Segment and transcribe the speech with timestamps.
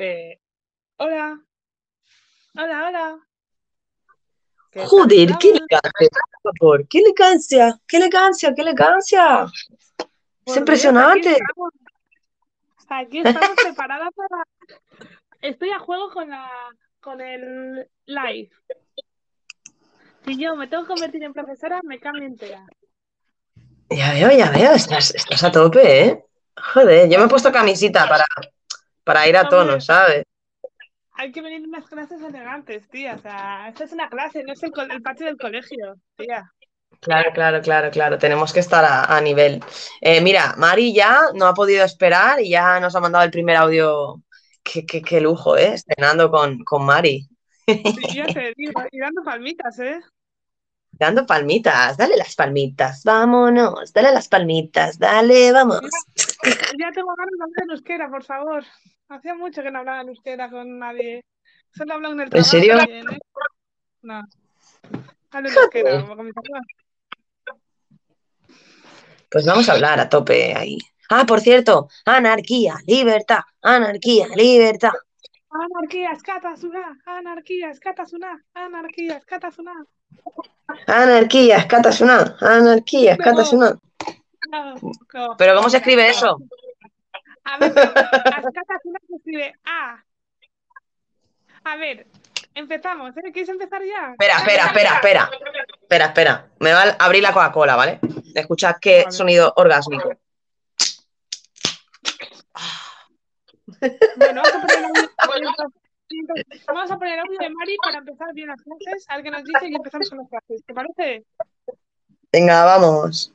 [0.00, 0.38] Eh,
[0.98, 1.40] hola.
[2.54, 3.18] Hola, hola.
[4.70, 5.80] ¿Qué tal Joder, qué elegancia,
[6.40, 9.42] por favor, qué elegancia, qué elegancia, qué elegancia.
[9.42, 10.04] Es
[10.44, 11.32] Dios, aquí impresionante.
[11.32, 11.72] estamos.
[12.86, 14.44] Aquí estamos preparadas para.
[15.40, 16.48] Estoy a juego con la
[17.00, 18.50] con el live.
[20.24, 22.64] Si yo me tengo que convertir en profesora, me cambio entera.
[23.90, 26.24] Ya veo, ya veo, estás, estás a tope, ¿eh?
[26.72, 28.24] Joder, yo me he puesto camisita para,
[29.08, 30.24] para ir a tono, ¿sabes?
[31.18, 33.16] hay que venir unas clases elegantes, tía.
[33.16, 34.70] O sea, esta es una clase, no es el,
[35.02, 36.44] patio del colegio, tía.
[37.00, 39.60] Claro, claro, claro, claro, tenemos que estar a, a nivel.
[40.00, 43.56] Eh, mira, Mari ya no ha podido esperar y ya nos ha mandado el primer
[43.56, 44.22] audio.
[44.62, 45.74] Qué, qué- qué lujo, ¿eh?
[45.74, 47.28] Estrenando con, con Mari.
[47.66, 50.00] Sí, ya te digo, y dando palmitas, ¿eh?
[50.92, 55.80] Dando palmitas, dale las palmitas, vámonos, dale las palmitas, dale, vamos.
[56.44, 58.64] Ya, ya tengo ganas de hablar en euskera, por favor.
[59.08, 61.24] Hacía mucho que no hablaba en euskera con nadie.
[61.74, 62.76] Solo hablo en el ¿En trabajo serio?
[62.76, 63.18] también, ¿eh?
[64.02, 64.22] No,
[65.30, 66.16] hablo en euskera Joder.
[66.16, 66.60] con mis amigos.
[69.30, 70.78] Pues vamos a hablar a tope ahí.
[71.10, 74.92] Ah, por cierto, anarquía, libertad, anarquía, libertad.
[75.50, 79.72] Anarquía, eskatasuna, anarquía, eskatasuna, anarquía, eskatasuna.
[80.86, 83.78] Anarquía, escatasuna, anarquía, escatasuna.
[84.50, 86.10] No, no, Pero ¿cómo se no, escribe no.
[86.10, 86.38] eso?
[87.50, 90.04] A ver, eskatasuna se escribe A.
[91.64, 92.06] A ver,
[92.54, 93.32] empezamos, ¿eh?
[93.32, 94.10] ¿Quieres empezar ya?
[94.12, 95.30] Espera, espera, espera, espera.
[95.80, 96.46] Espera, espera.
[96.60, 98.00] Me va a abrir la Coca-Cola, ¿vale?
[98.34, 99.12] Escuchad qué Vale.
[99.12, 100.12] sonido orgásmico.
[104.16, 105.10] Bueno, vamos a poner audio,
[106.66, 109.06] vamos a poner audio de Mari para empezar bien las clases.
[109.08, 110.64] A ver qué nos dice y empezamos con las clases.
[110.66, 111.24] ¿Te parece?
[112.32, 113.32] Venga, vamos.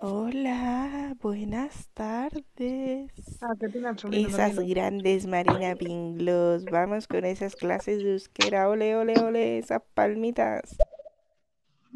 [0.00, 3.10] Hola, buenas tardes.
[3.40, 3.52] Ah,
[4.12, 6.64] Esas grandes Marina Pinglos.
[6.66, 8.68] Vamos con esas clases de euskera.
[8.68, 10.76] Ole, ole, ole, esas palmitas.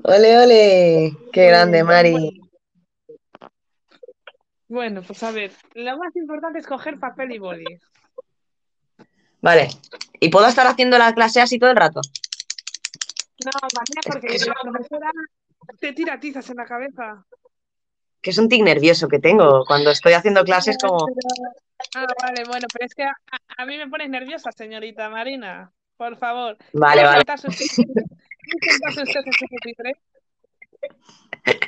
[0.02, 1.16] Ole, ole.
[1.32, 2.40] Qué grande, Mari.
[4.66, 7.78] bueno, pues a ver, lo más importante es coger papel y boli.
[9.40, 9.68] Vale.
[10.18, 12.00] ¿Y puedo estar haciendo la clase así todo el rato?
[13.44, 15.10] No, María, porque la profesora
[15.78, 17.24] te tira tizas en la cabeza.
[18.22, 19.64] Que es un tic nervioso que tengo.
[19.66, 21.08] Cuando estoy haciendo clases como...
[21.96, 23.12] Ah, vale, bueno, pero es que a,
[23.58, 25.72] a mí me pones nerviosa, señorita Marina.
[25.96, 26.56] Por favor.
[26.72, 27.24] Vale, ¿Puede vale.
[29.50, 29.92] pupitre?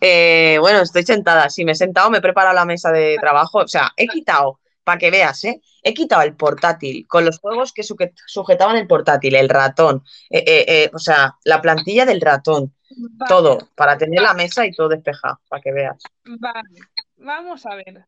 [0.00, 1.48] Eh, bueno, estoy sentada.
[1.48, 3.58] Sí, me he sentado, me he preparado la mesa de trabajo.
[3.58, 5.60] O sea, he quitado, para que veas, ¿eh?
[5.82, 10.64] He quitado el portátil con los juegos que sujetaban el portátil, el ratón, eh, eh,
[10.68, 14.88] eh, o sea, la plantilla del ratón, Vale, todo, para tener la mesa y todo
[14.88, 16.02] despejado, para que veas.
[16.24, 16.78] vale.
[17.16, 18.06] Vamos a ver.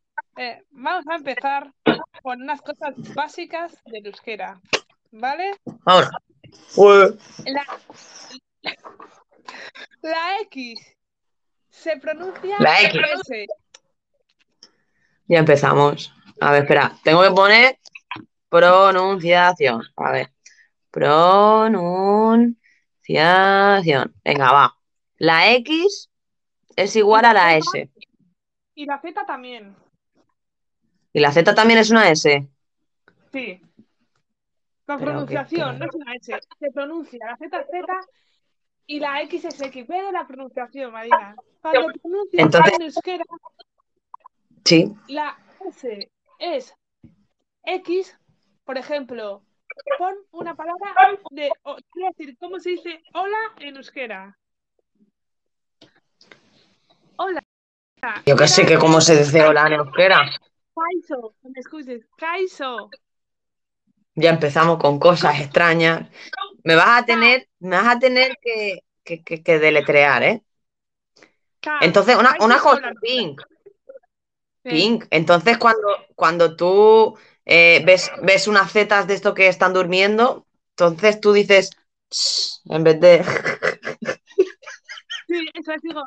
[0.71, 1.73] Vamos a empezar
[2.23, 4.61] con unas cosas básicas del euskera.
[5.11, 5.53] ¿Vale?
[7.47, 7.65] La,
[10.03, 10.97] la X
[11.71, 13.01] se pronuncia La X.
[13.23, 13.47] S.
[15.29, 16.16] Ya empezamos.
[16.41, 17.79] A ver, espera, tengo que poner
[18.49, 19.83] pronunciación.
[19.97, 20.31] A ver,
[20.91, 22.57] pronunciación.
[24.25, 24.77] Venga, va.
[25.19, 26.11] La X
[26.77, 27.91] es igual a la S.
[28.75, 29.75] Y la Z también.
[31.13, 32.47] Y la Z también es una S.
[33.33, 33.61] Sí.
[34.87, 36.39] La Pero pronunciación no es una S.
[36.61, 38.01] Se pronuncia la Z es Z
[38.87, 39.85] y la X es X.
[39.89, 41.35] Pero la pronunciación, Marina.
[41.63, 43.25] Cuando pronuncias Entonces- en euskera,
[44.65, 44.93] Sí.
[45.09, 45.37] la
[45.69, 46.75] S es
[47.65, 48.17] X.
[48.65, 49.43] Por ejemplo,
[49.99, 50.95] pon una palabra
[51.31, 51.51] de.
[51.63, 54.37] o- quiero decir, ¿cómo se dice hola en euskera?
[57.17, 57.43] Hola.
[58.27, 60.31] Yo que sé que cómo se dice hola en euskera.
[60.75, 62.05] Kaiso, que me escuches.
[62.17, 62.91] Kaiso.
[64.15, 66.09] Ya empezamos con cosas extrañas.
[66.65, 70.43] Me vas a tener, me vas a tener que, que, que- que deletrear, ¿eh?
[71.81, 72.93] Entonces, una, una cosa.
[73.01, 73.41] Pink.
[74.69, 75.07] Pink.
[75.11, 81.21] Entonces, cuando, cuando tú eh, ves, ves unas zetas de esto que están durmiendo, entonces
[81.21, 81.71] tú dices,
[82.69, 83.25] en vez de.
[85.29, 86.03] Sí, eso es, digo,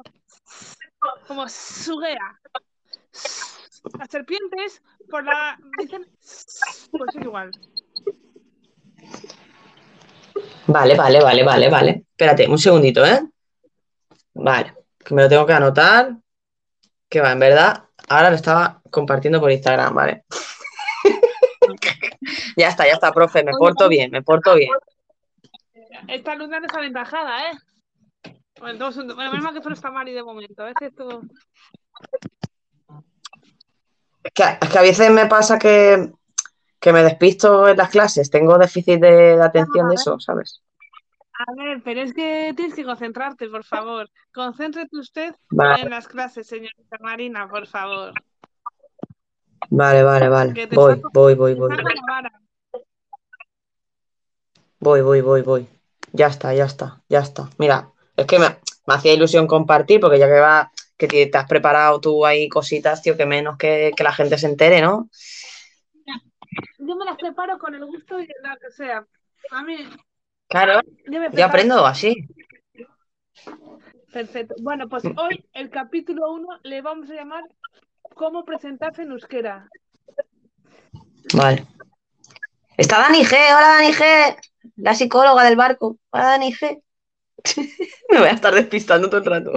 [1.28, 2.40] como suguea.
[3.98, 6.08] Las serpientes, por la, dicen,
[6.92, 7.52] pues es igual.
[10.68, 12.06] Vale, vale, vale, vale, vale.
[12.12, 13.22] Espérate, un segundito, ¿eh?
[14.36, 16.16] Vale, que me lo tengo que anotar.
[17.10, 20.26] Que va, en verdad, ahora lo estaba compartiendo por Instagram, ¿vale?
[22.56, 24.72] Ya está, ya está, profe, me porto bien, me porto bien.
[26.08, 27.58] Esta luz es aventajada, ¿eh?
[28.60, 30.64] Bueno, dos, bueno, menos mal que solo está Mari de momento.
[30.64, 31.22] A veces tú...
[34.24, 36.12] Es que, es que a veces me pasa que,
[36.80, 40.62] que me despisto en las clases, tengo déficit de, de atención de eso, ¿sabes?
[41.40, 44.10] A ver, pero es que tienes que concentrarte, por favor.
[44.34, 48.14] Concéntrate usted Vale, en las clases, señorita Marina, por favor.
[49.70, 50.68] vale, vale, vale.
[50.76, 51.82] Voy, saco- voy, voy, voy, voy,
[54.80, 55.68] voy, voy, voy, voy.
[56.12, 57.50] Ya está, ya está, ya está.
[57.58, 58.48] Mira, es que me,
[58.86, 62.50] me hacía ilusión compartir porque ya que va, que te, te has preparado tú ahí
[62.50, 65.10] cositas, tío, que menos que, que la gente se entere, ¿no?
[66.80, 69.06] Yo me las preparo con el gusto y la que sea.
[69.52, 69.78] A mí,
[70.50, 72.28] Claro, yo aprendo así.
[74.12, 74.56] Perfecto.
[74.62, 77.44] Bueno, pues hoy el capítulo 1 le vamos a llamar
[78.16, 79.70] ¿Cómo presentarse en euskera?
[81.34, 81.66] Vale.
[82.76, 84.38] Está Dani G, hola Dani G,
[84.78, 85.98] la psicóloga del barco.
[86.10, 86.82] Hola Dani G.
[88.10, 89.52] me voy a estar despistando todo el rato.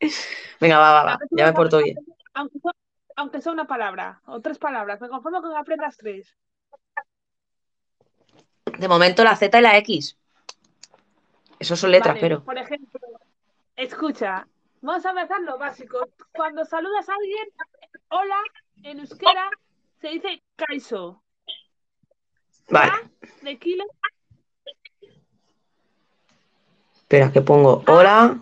[0.60, 1.96] Venga, va, va, va, ya me porto bien.
[2.34, 2.72] Aunque sea,
[3.16, 6.36] aunque sea una palabra o tres palabras, me conformo con que aprendas tres.
[8.78, 10.16] De momento la Z y la X.
[11.58, 12.44] Eso son letras, Vale, pero.
[12.44, 13.00] Por ejemplo,
[13.76, 14.46] escucha,
[14.80, 16.08] vamos a empezar lo básico.
[16.32, 17.48] Cuando saludas a alguien,
[18.08, 18.38] hola,
[18.82, 19.48] en euskera
[20.00, 21.22] se dice kaiso.
[22.68, 22.92] Vale,
[23.42, 23.84] de kilo,
[26.94, 28.38] espera, que pongo hola.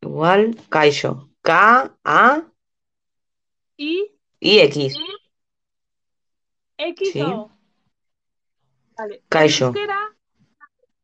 [0.00, 1.28] Igual, Kaisho.
[1.42, 2.42] K, A,
[3.76, 4.96] I, y X.
[6.76, 7.22] X, Sí.
[7.22, 7.50] O.
[8.96, 9.14] Vale.
[9.16, 9.66] En Kaiso.
[9.66, 9.98] euskera,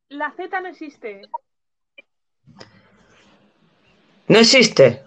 [0.09, 1.23] la Z no existe.
[4.29, 5.05] No existe.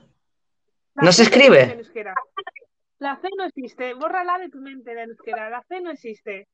[0.96, 1.84] La ¿No se escribe?
[3.00, 3.94] La C no existe.
[3.94, 5.50] Bórrala de tu mente en euskera.
[5.50, 6.48] La C no existe.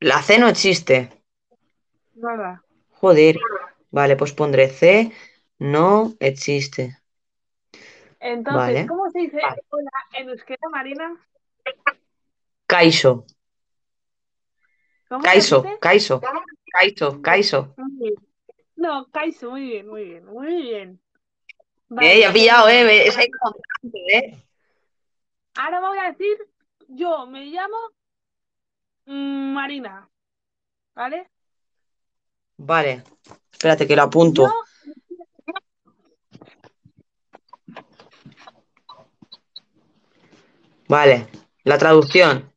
[0.00, 1.22] La C no existe.
[2.14, 2.62] Nada.
[2.90, 3.36] Joder.
[3.90, 5.12] Vale, pues pondré C,
[5.58, 6.98] no existe.
[8.20, 8.86] Entonces, Vale.
[8.86, 11.16] ¿cómo se dice hola en euskera, Marina?
[12.66, 13.26] Kaiso.
[15.20, 15.64] Kaiso,
[17.22, 17.74] Kaiso.
[17.76, 18.14] Muy bien.
[18.76, 20.90] No, Kaiso, muy bien, muy bien, muy bien.
[20.92, 23.06] Eh, Vale, ya he pillado, eh.
[23.06, 24.42] Es ahí constante, eh.
[25.54, 26.38] Ahora voy a decir,
[26.88, 27.76] yo me llamo
[29.06, 30.08] mm, Marina,
[30.94, 31.28] ¿vale?
[32.56, 33.04] Vale.
[33.50, 34.46] Espérate que lo apunto.
[34.46, 34.54] Yo,
[40.88, 41.28] Vale.
[41.64, 42.52] La traducción.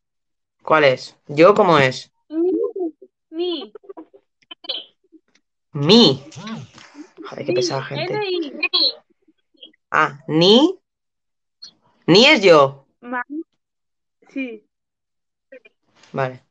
[0.61, 1.15] ¿Cuál es?
[1.27, 2.11] ¿Yo cómo es?
[3.35, 3.73] Ni,
[4.63, 4.95] ni,
[5.73, 6.23] Mi.
[7.29, 8.19] Joder, qué ni, pesada gente.
[9.91, 10.79] Ah, ni.
[12.07, 12.87] Ni es yo.
[14.29, 14.65] Sí,
[16.11, 16.43] Vale.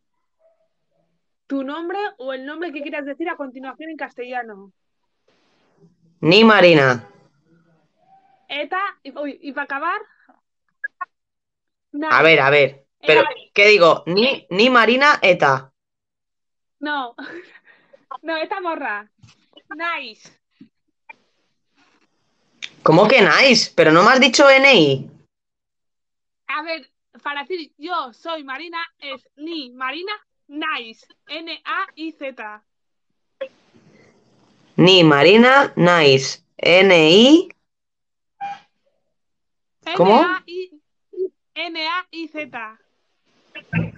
[1.46, 4.72] tu nombre o el nombre que quieras decir a continuación en castellano.
[6.20, 7.08] Ni Marina.
[8.48, 10.00] Eta, y, uy, y para acabar,
[12.10, 12.86] A ver, a ver.
[13.06, 13.22] Pero.
[13.52, 14.02] ¿qué digo?
[14.06, 15.73] Ni, ni Marina eta.
[16.84, 17.14] No,
[18.22, 19.10] no, esta morra.
[19.74, 20.30] Nice.
[22.82, 23.72] ¿Cómo que nice?
[23.74, 25.08] Pero no me has dicho NI.
[26.46, 26.90] A ver,
[27.22, 30.12] para decir yo soy Marina es ni Marina
[30.46, 31.06] Nice.
[31.26, 32.62] N-A-I-Z.
[34.76, 36.44] Ni Marina nice.
[36.58, 37.48] N-I.
[39.96, 40.22] ¿Cómo?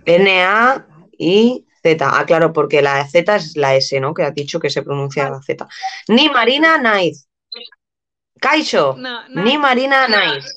[0.06, 2.04] N-A-I- N-A-I-Z.
[2.04, 2.18] N-A-I-Z.
[2.20, 4.14] Ah, claro, porque la Z es la S, ¿no?
[4.14, 5.68] Que has dicho que se pronuncia la Z.
[6.08, 7.26] Ni Marina nice.
[8.40, 8.94] Kaisho.
[8.96, 9.42] No, no.
[9.42, 10.48] Ni Marina nice.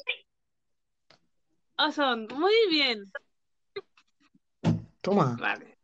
[1.77, 3.11] Oson, muy bien.
[5.01, 5.37] Toma.
[5.39, 5.77] Vale.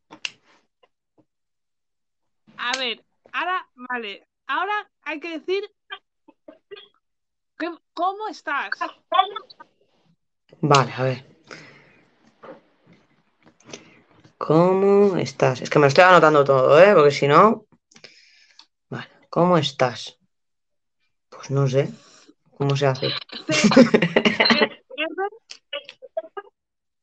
[2.57, 4.27] A ver, ahora, vale.
[4.47, 5.63] Ahora hay que decir
[7.57, 8.69] que- ¿cómo estás?
[10.61, 11.34] Vale, a ver.
[14.37, 15.61] ¿Cómo estás?
[15.61, 16.93] Es que me lo estoy anotando todo, ¿eh?
[16.93, 17.65] Porque si no.
[18.89, 20.17] Vale, ¿cómo estás?
[21.29, 21.89] Pues no sé.
[22.57, 23.07] ¿Cómo se hace?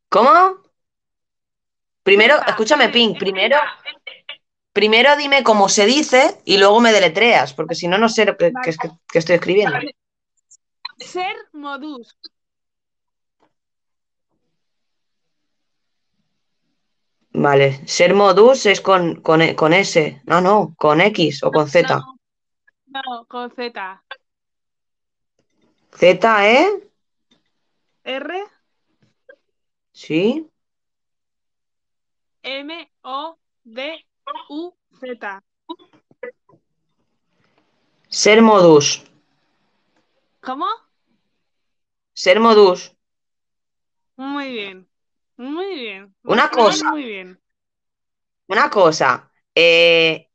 [0.09, 0.57] ¿Cómo?
[2.03, 3.19] Primero, escúchame, Pink.
[3.19, 3.57] Primero,
[4.73, 8.37] primero dime cómo se dice y luego me deletreas, porque si no, no sé lo
[8.37, 9.79] que, que- que- que estoy escribiendo.
[10.99, 12.17] Ser modus.
[17.35, 20.21] Vale, ser modus es con, con, con S.
[20.27, 21.97] No, no, con X o con Z.
[21.97, 22.19] No,
[22.87, 24.05] no, con Z.
[25.93, 26.91] Z, ¿eh?
[28.05, 28.45] R,
[29.93, 30.49] Sí.
[32.45, 32.71] M,
[33.03, 34.05] O, D,
[34.51, 35.43] U, Z.
[38.09, 39.03] Ser modus.
[40.41, 40.67] ¿Cómo?
[42.15, 42.97] Ser modus.
[44.17, 44.89] Muy bien.
[45.43, 46.15] Muy bien.
[46.23, 46.91] Una cosa.
[46.91, 47.41] Muy bien.
[48.49, 49.31] Una cosa.
[49.55, 50.29] eh,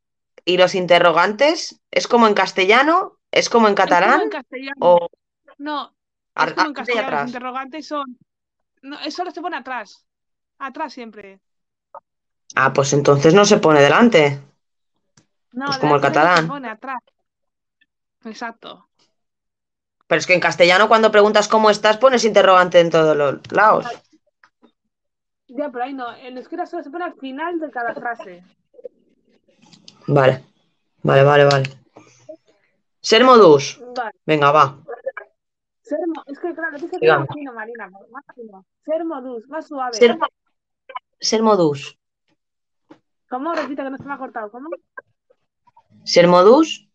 [0.44, 1.80] ¿y los interrogantes?
[1.90, 3.18] ¿Es como en castellano?
[3.30, 4.20] ¿Es como en Es como catalán?
[4.22, 4.74] en castellano.
[4.80, 5.08] ¿O
[5.58, 5.94] No,
[6.36, 7.10] es como en adelante y castellano.
[7.10, 8.18] Los interrogantes son.
[8.82, 10.04] No, eso solo se pone atrás.
[10.58, 11.40] Atrás siempre.
[12.54, 14.40] Ah, pues entonces no se pone delante.
[15.52, 16.48] No, Pues como el no se catalán.
[16.48, 17.00] pone atrás.
[18.24, 18.88] Exacto.
[20.06, 23.86] Pero es que en castellano cuando preguntas cómo estás pones interrogante en todos los lados.
[25.48, 26.14] Ya, pero ahí no.
[26.14, 28.44] En euskera solo se pone al final de cada frase.
[30.06, 30.44] Vale,
[31.02, 31.64] vale, vale, vale.
[33.00, 33.80] Ser modus.
[33.96, 34.12] Vale.
[34.26, 34.78] Venga, va.
[35.82, 37.88] Ser es que claro, tienes que más fino, Marina.
[38.10, 38.64] Más fino.
[38.84, 39.94] Ser modus, más suave.
[39.94, 40.18] Ser,
[41.18, 41.98] ser modus.
[43.30, 43.54] ¿Cómo?
[43.54, 44.50] Repita que no se me ha cortado.
[44.50, 44.68] ¿Cómo?
[46.04, 46.86] Ser modus.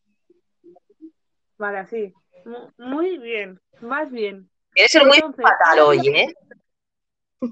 [1.57, 2.13] Vale, así.
[2.45, 3.59] Mu- Muy bien.
[3.81, 4.49] Más bien.
[4.73, 6.35] Tienes ser muy Entonces, fatal hoy, ¿eh?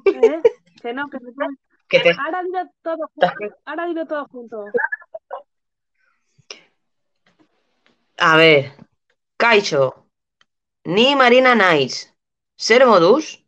[0.05, 0.41] ¿eh?
[0.81, 1.19] Que no, que
[1.87, 2.11] Que te...
[2.19, 3.55] Ahora dilo todo junto.
[3.65, 4.65] Ahora dilo todo junto.
[8.17, 8.71] A ver.
[9.37, 10.07] Kaixo.
[10.83, 12.13] Ni Marina Nice.
[12.55, 13.43] Ser modus.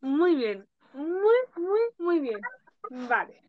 [0.00, 0.66] Muy bien.
[0.92, 2.40] Muy, muy, muy bien.
[2.90, 3.42] Vale.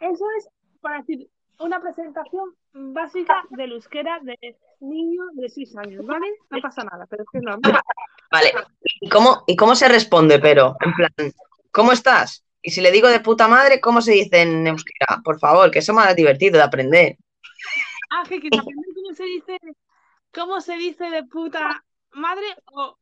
[0.00, 0.48] Eso es
[0.80, 6.26] para decir una presentación básica del euskera de niño de 6 años, ¿vale?
[6.50, 7.60] No pasa nada, pero es que normal.
[8.32, 8.52] Vale.
[9.00, 10.76] ¿Y cómo, ¿Y cómo se responde, pero?
[10.80, 11.10] En plan,
[11.72, 12.44] ¿cómo estás?
[12.62, 15.20] Y si le digo de puta madre, ¿cómo se dice en euskera?
[15.24, 17.16] Por favor, que eso más divertido de aprender.
[18.10, 19.58] Ah, que quieres aprender cómo se dice,
[20.32, 22.96] cómo se dice de puta madre o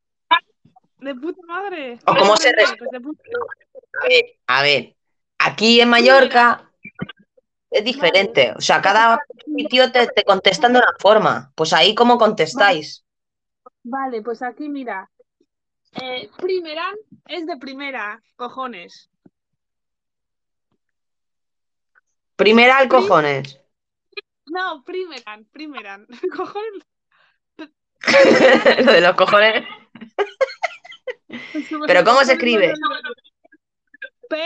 [1.01, 1.99] de puta madre.
[2.07, 4.95] O cómo se Pues a ver,
[5.39, 6.71] aquí en Mallorca
[7.71, 8.53] es diferente.
[8.57, 11.53] O sea, cada sitio te, te contestan de una forma.
[11.55, 13.05] Pues ahí, ¿cómo contestáis?
[13.83, 15.11] Vale, pues aquí mira.
[16.01, 16.95] Eh, primeran
[17.27, 19.11] es de primera, cojones.
[22.37, 23.59] Primera al cojones.
[24.47, 26.07] No, primeran, primeran.
[26.37, 26.85] Cojones.
[28.85, 29.67] Lo de los cojones.
[31.87, 32.73] Pero ¿cómo se escribe?
[34.29, 34.37] P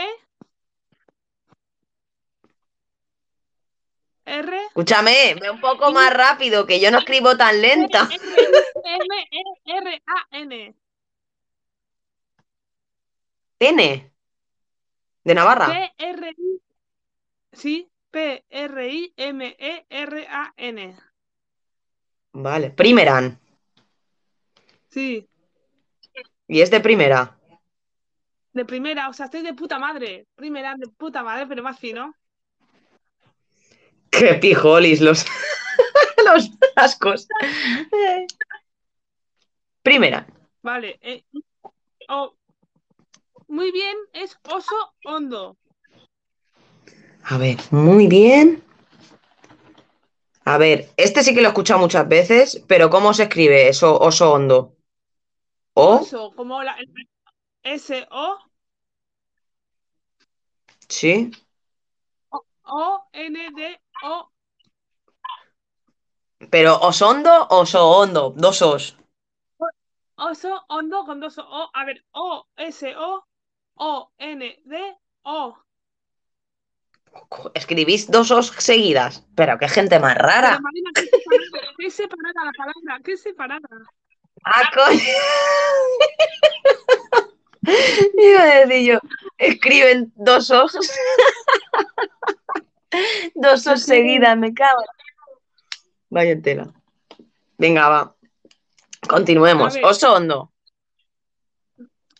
[4.25, 8.07] R Escúchame, ve un poco más rápido, que yo no escribo tan lenta.
[8.11, 10.75] M E R A N.
[13.59, 14.11] N.
[15.23, 15.67] De Navarra.
[15.67, 16.61] P R I
[17.51, 20.97] Sí, P R I M E R A N.
[22.33, 23.39] Vale, primeran.
[24.89, 25.27] Sí,
[26.47, 27.37] Y es de primera.
[28.53, 30.27] de primera, o sea, estoy de puta madre.
[30.35, 32.13] Primera de puta madre, pero más fino.
[34.17, 35.25] Qué pijolis los,
[36.25, 37.27] los ascos.
[39.81, 40.25] Primera.
[40.61, 40.97] Vale.
[41.01, 41.23] eh,
[42.09, 42.33] o-
[43.47, 45.57] muy bien, es oso hondo.
[47.25, 48.63] A ver, muy bien.
[50.45, 53.97] A ver, este sí que lo he escuchado muchas veces, pero ¿cómo se escribe eso,
[53.99, 54.75] oso hondo?
[55.73, 56.75] O, Oso, como la
[57.63, 58.37] S O
[60.87, 61.31] sí.
[62.65, 64.29] O N D O
[66.49, 68.97] Pero osondo, oso hondo, dos os.
[70.15, 71.69] oso hondo con dos O.
[71.73, 73.23] A ver, O S O
[73.75, 75.55] O N D O.
[77.53, 79.23] Escribís dos os seguidas.
[79.35, 80.59] Pero qué gente más Pero rara.
[80.59, 81.73] Marina, ¿qué separada?
[81.77, 83.01] ¿Qué separada la palabra?
[83.03, 83.69] ¿Qué separada?
[84.45, 84.99] Ah, coño.
[88.17, 88.99] Iba a decir yo,
[89.37, 90.73] escriben dos os.
[93.35, 94.83] dos os seguidas, me cago.
[96.09, 96.73] Vaya en tela.
[97.57, 98.15] Venga, va.
[99.07, 99.75] Continuemos.
[99.83, 100.51] Oso hondo.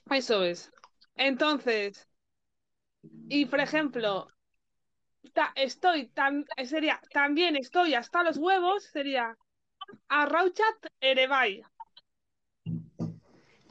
[0.10, 0.72] Eso es.
[1.16, 2.08] Entonces,
[3.30, 4.28] y por ejemplo,
[5.34, 9.38] ta- estoy tan, sería también estoy hasta los huevos, sería
[10.08, 11.64] Arrauchat Erebai.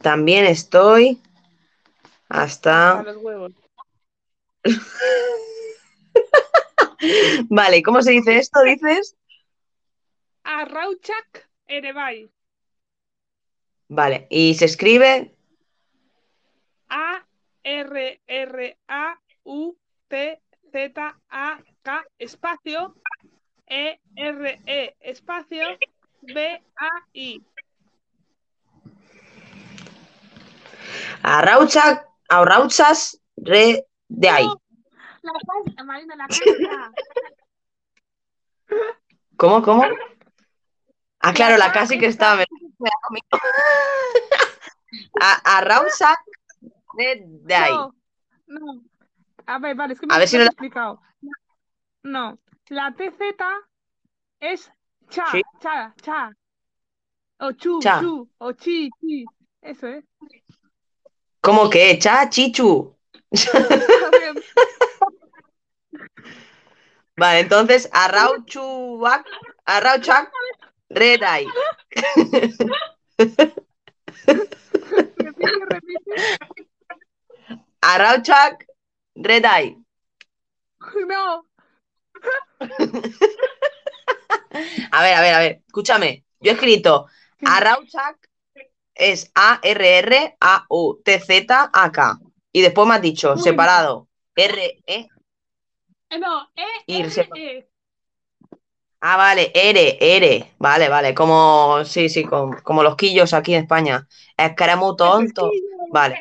[0.00, 1.20] También estoy
[2.28, 3.02] Hasta hasta.
[3.02, 3.52] los huevos.
[7.48, 8.62] Vale, ¿cómo se dice esto?
[8.62, 9.16] Dices.
[10.44, 12.30] Arrauchak Erebai.
[13.88, 15.34] Vale, y se escribe.
[16.88, 17.26] A
[17.62, 19.76] R R A U
[20.08, 20.40] T
[20.72, 22.94] Z A K espacio
[23.66, 25.64] E R E espacio
[26.22, 27.44] B A I.
[31.22, 34.46] Arraucha, arrauchas re de ahí.
[34.46, 34.61] No,
[35.22, 36.92] La casa, Marina, la casa.
[39.36, 39.84] ¿Cómo, cómo?
[41.20, 42.36] Ah, claro, la casi que está- estaba.
[42.36, 42.46] me-
[42.78, 43.20] me la comí.
[45.20, 46.14] A- Arraucha,
[46.96, 47.72] Redai.
[47.72, 47.94] No,
[48.46, 48.82] no.
[49.46, 51.00] A ver, vale, es que me A ver si no lo he explicado.
[52.02, 52.38] No,
[52.68, 53.20] la TZ
[54.40, 54.70] es
[55.08, 55.42] cha, Sí.
[55.60, 56.30] cha, cha.
[57.38, 58.00] O chu, Cha.
[58.00, 59.24] chu, o chi, chi.
[59.60, 60.04] Eso es.
[61.40, 61.98] ¿Cómo que?
[61.98, 62.96] Cha, chichu.
[67.16, 69.26] Vale, entonces, Arrauchuac,
[69.64, 70.30] Arrauchac,
[70.88, 71.46] Redai.
[75.16, 76.38] repite, repite.
[77.80, 78.66] Arrauchac,
[79.14, 79.76] Redai.
[81.08, 81.44] No,
[84.90, 86.24] A ver, a ver, a ver, escúchame.
[86.40, 87.06] Yo he escrito
[87.44, 88.16] Arrauchac
[88.94, 90.18] es A-R-R-A-U-T-Z-A-K.
[92.52, 95.08] Y después me has dicho, separado, R-E.
[96.12, 97.68] Eh, no, E, Y R, se- E.
[99.00, 100.54] Ah, vale, R, R.
[100.58, 104.06] Vale, vale, como, sí, sí, como, como los quillos aquí en España.
[104.36, 105.50] Es que eres muy tonto.
[105.50, 105.88] Pesquillo.
[105.90, 106.20] Vale,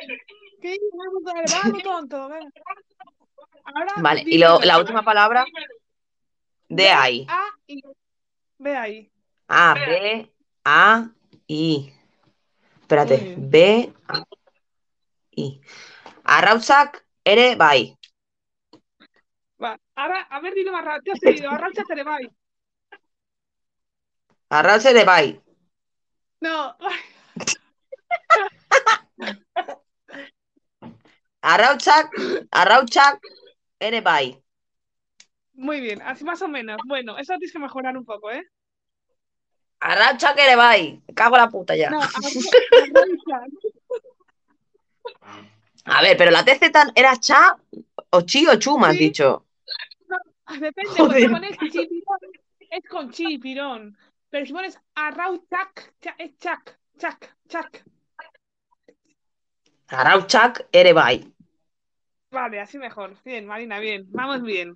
[4.01, 4.23] vale.
[4.25, 5.45] Y lo- la última palabra,
[6.69, 7.27] de ahí.
[7.29, 7.49] A
[8.81, 9.11] ahí.
[9.47, 10.31] A, B,
[10.63, 11.09] A,
[11.47, 11.93] I.
[12.81, 13.33] Espérate.
[13.37, 14.23] B, A,
[15.31, 15.61] I.
[16.23, 17.97] Arrautzak, ere, bai.
[19.63, 19.77] Va.
[19.95, 22.29] Ahora, a ver, dilo has pedido, arrancha Telebai.
[24.49, 25.39] Arrautze, ere, bai.
[26.41, 26.75] No,
[31.41, 32.11] Arrautzak,
[32.51, 33.19] arrautzak,
[33.79, 34.37] ere, bai.
[35.53, 36.77] muy bien, así más o menos.
[36.87, 38.43] Bueno, eso tienes que mejorar un poco, ¿eh?
[39.79, 41.01] Arrautzak, ere, bai.
[41.07, 41.91] Me cago en la puta ya.
[41.91, 41.99] No.
[45.85, 47.57] A ver, pero la TZ era cha
[48.11, 48.99] o chi o chu, me has Sí.
[48.99, 49.45] dicho.
[50.59, 51.29] Depende, Joder.
[51.29, 52.19] porque pones chipirón,
[52.59, 53.97] es con chipirón.
[54.29, 57.83] Pero si pones arrauchac, cha- es chac, chac, chac.
[59.89, 61.33] Arrautzak, ere, bai.
[62.31, 63.15] Vale, así mejor.
[63.25, 64.05] Bien, Marina, bien.
[64.09, 64.73] Vamos bien.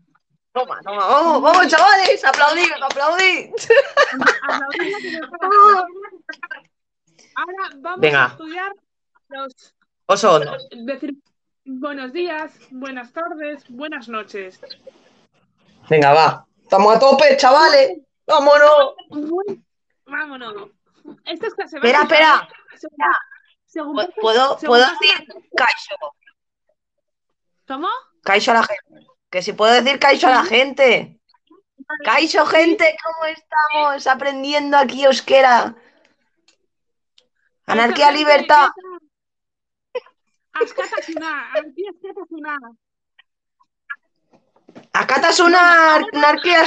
[0.52, 3.52] Toma, toma, vamos, vamos, chavales, aplaudid, aplaudid.
[7.36, 8.26] Ahora vamos Venga.
[8.26, 8.72] a estudiar
[9.30, 9.74] los
[10.08, 10.58] Oso hondo.
[10.86, 11.16] decir
[11.66, 14.60] buenos días, buenas tardes, buenas noches.
[15.90, 16.46] Venga, va.
[16.62, 18.00] Estamos a tope, chavales.
[18.26, 18.96] Vámonos.
[20.06, 20.70] Vámonos.
[21.26, 23.20] Esta es Espera, básica, espera.
[23.66, 25.96] Según- según ¿Puedo, según decir caixo?
[27.68, 27.90] ¿Cómo?
[28.24, 29.08] Caixo a la gente.
[29.30, 31.20] Que si puedo decir caixo a la gente.
[32.04, 35.76] Caixo, gente, ¿cómo estamos aprendiendo aquí euskera?
[37.68, 38.70] Anarquía, libertad.
[40.54, 41.84] Askatasuna, aquí
[44.94, 45.96] askatasuna.
[45.96, 46.64] Akatasuna, anarquía.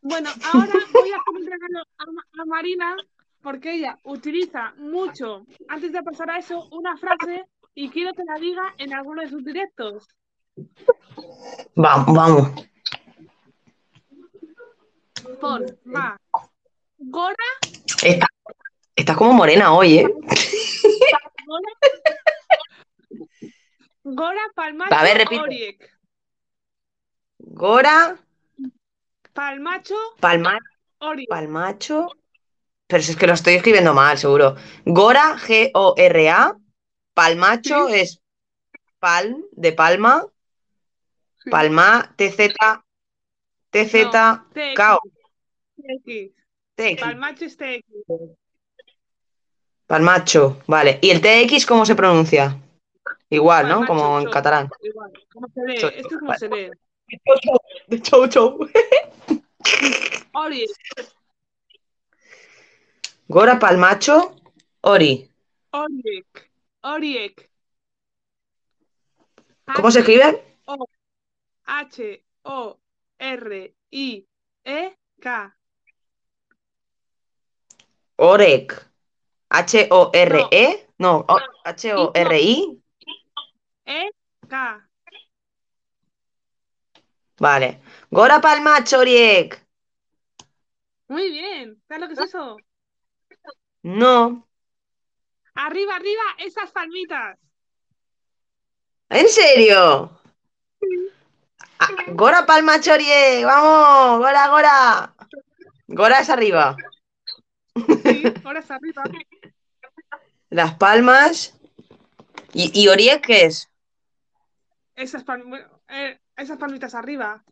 [0.00, 2.96] Bueno, ahora voy a hacer un regalo a, Ma- a Marina
[3.42, 7.44] porque ella utiliza mucho, antes de pasar a eso, una frase
[7.74, 10.08] y quiero que la diga en alguno de sus directos.
[11.74, 12.50] Vamos, vamos.
[15.40, 16.16] Pon, va.
[16.98, 17.36] Gora,
[18.02, 18.26] Está-
[18.96, 20.08] estás como morena hoy, ¿eh?
[21.46, 21.68] Gora.
[24.14, 25.42] Gora Palmacho A ver, repite.
[25.42, 25.98] Oriek.
[27.38, 28.18] Gora,
[29.32, 30.58] Palmacho Palma,
[30.98, 31.28] Oriek.
[31.28, 32.08] Palmacho.
[32.86, 34.56] Pero si es que lo estoy escribiendo mal, seguro.
[34.84, 36.56] Gora, G-O-R-A.
[37.12, 38.20] Palmacho es
[38.98, 40.24] palm, de palma.
[41.44, 41.50] Sí.
[41.50, 42.54] Palma, TZ,
[43.70, 43.92] TZ.
[44.74, 45.00] K-O.
[46.74, 47.00] TX.
[47.00, 47.84] Palmacho es TX.
[49.86, 50.98] Palmacho, vale.
[51.02, 52.56] ¿Y el TX cómo se pronuncia?
[53.30, 53.86] Igual, ¿no?
[53.86, 54.70] Como en catalán.
[54.80, 55.78] Igual, ¿cómo se lee?
[55.78, 56.38] Cho- Esto es como vale.
[56.38, 56.70] se lee.
[57.88, 58.58] De chau, chau.
[60.32, 60.70] Oriek.
[63.28, 64.34] Gora, Palmacho,
[64.80, 65.30] Ori.
[65.72, 66.50] Oriek.
[66.82, 67.50] Oriek.
[69.74, 70.42] ¿Cómo se escribe?
[71.66, 72.78] H O
[73.18, 74.26] R I
[74.64, 75.54] E K.
[78.16, 78.86] Orek.
[79.50, 80.86] H-O-R-E.
[80.98, 82.77] No, o- H-O-R-I.
[83.88, 84.10] E
[84.48, 84.88] K.
[87.38, 87.80] Vale.
[88.10, 89.64] Gora, Palmacho, Oriek.
[91.08, 91.82] Muy bien.
[91.88, 92.56] ¿Sabes lo que es eso?
[93.82, 94.46] No.
[95.54, 97.38] Arriba, arriba, esas palmitas.
[99.08, 100.20] ¿En serio?
[101.78, 105.14] Ah, Gora Palma Chorie, vamos, Gora, Gora.
[105.86, 106.76] Gora es arriba.
[108.02, 109.04] Sí, ahora es arriba.
[110.50, 111.54] Las palmas.
[112.52, 113.67] ¿Y, y Oriek qué es?
[114.98, 115.24] Esas,
[115.88, 117.44] eh, esas palmitas arriba.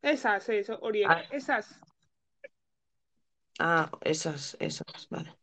[0.00, 1.10] Esas, eso, Oriek.
[1.10, 1.22] Ah.
[1.30, 1.78] Esas.
[3.58, 5.36] Ah, esas, esas, vale.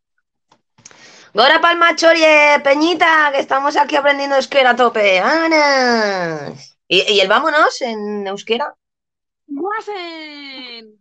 [1.32, 5.20] Gora palma chorie, Peñita, que estamos aquí aprendiendo euskera a tope.
[5.20, 6.76] ¡Vámonos!
[6.88, 8.74] ¿Y, y el vámonos en euskera?
[9.46, 11.00] Guasen.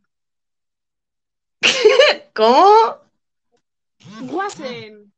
[2.36, 3.00] ¿Cómo?
[4.22, 5.12] Guasen.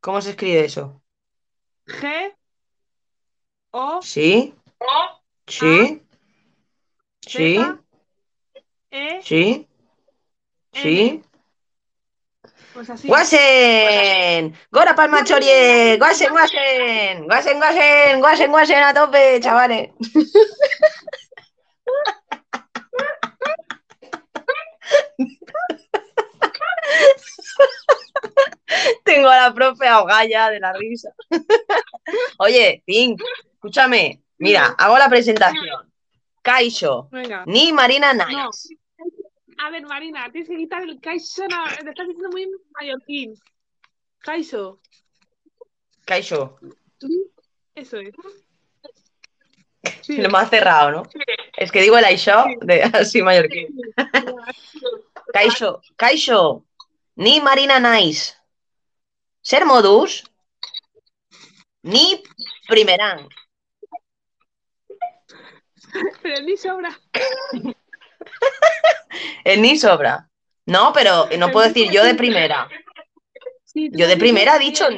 [0.00, 1.02] ¿Cómo se escribe eso?
[1.86, 2.37] G.
[3.70, 4.00] O.
[4.02, 4.54] ¿Sí?
[5.46, 6.02] ¿Sí?
[7.20, 7.56] ¿Sí?
[7.56, 7.78] Z,
[8.90, 9.20] E.
[9.22, 9.68] ¿Sí?
[10.72, 11.22] ¿Sí?
[12.72, 13.08] Pues así.
[13.08, 14.54] ¡Guasen!
[14.70, 15.96] ¡Gora palma chorie!
[15.98, 17.26] ¡Guasen, guasen!
[17.26, 18.20] ¡Guasen, guasen!
[18.20, 19.90] ¡Guasen, guasen a tope, chavales!
[29.04, 31.10] Tengo a la profe ahogada de la risa.
[32.38, 33.20] Oye, Pink,
[33.58, 34.22] escúchame.
[34.38, 35.92] Mira, hago la presentación.
[36.42, 37.42] Kaisho, Venga.
[37.46, 38.76] ni Marina Nice.
[39.58, 41.42] A ver, Marina, tienes que quitar el Kaisho.
[41.48, 43.34] No, te estás diciendo muy mallorquín.
[44.20, 44.80] Kaisho.
[46.04, 46.58] Kaisho,
[47.74, 48.14] Eso es.
[50.02, 50.16] Sí.
[50.16, 51.02] lo más cerrado, ¿no?
[51.56, 53.68] Es que digo el Aisho de así mallorquín.
[55.96, 56.64] Kaisho,
[57.16, 58.34] ni Marina Nice.
[59.40, 60.24] Ser modus,
[61.82, 62.22] ni
[62.68, 63.28] primerán.
[66.22, 66.98] Pero ni sobra.
[69.44, 70.28] El ni sobra.
[70.66, 72.68] No, pero no puedo decir yo de primera.
[73.64, 74.88] Sí, Yo de primera he dicho-.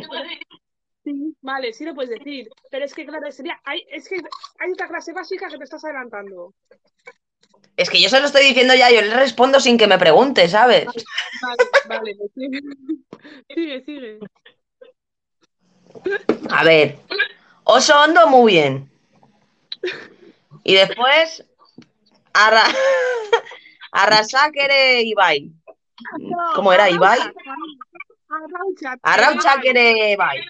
[1.05, 2.49] Sí, vale, sí lo puedes decir.
[2.71, 3.61] Pero es que, claro, sería.
[3.65, 6.55] Hay, es que hay otra clase básica que te estás adelantando.
[7.77, 10.49] Es que yo se lo estoy diciendo ya, yo le respondo sin que me pregunte,
[10.49, 10.87] ¿sabes?
[10.87, 12.61] Vale, vale, pues sigue.
[13.55, 14.19] Sigue, sigue.
[16.51, 16.99] A ver,
[17.65, 18.91] oso hondo muy bien.
[20.65, 21.45] Y después,
[22.33, 22.65] arra...
[23.93, 25.53] arrasakere Ibai.
[26.55, 27.19] ¿Cómo era Ibai?
[28.29, 28.97] Arraucha.
[29.03, 30.47] Arrauchakere Ibai.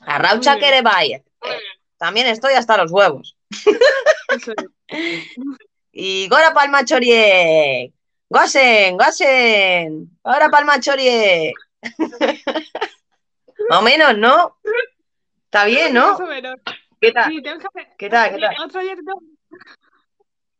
[0.00, 1.24] Arrauchakere Ibai.
[1.96, 3.36] También estoy hasta los huevos.
[5.92, 7.92] Y Gora Palma Chorie.
[8.28, 10.18] Gosen, Gosen.
[10.22, 11.52] Gora Palma Chorie.
[13.68, 14.56] Más o menos, ¿no?
[15.44, 16.12] Está bien, ¿no?
[16.12, 16.54] Más o menos.
[17.00, 17.32] ¿Qué tal?
[17.32, 17.88] Sí, tengo que hacer.
[17.96, 18.34] ¿Qué tal?
[18.34, 18.54] ¿Qué tal?
[18.64, 19.22] Otro día te tengo.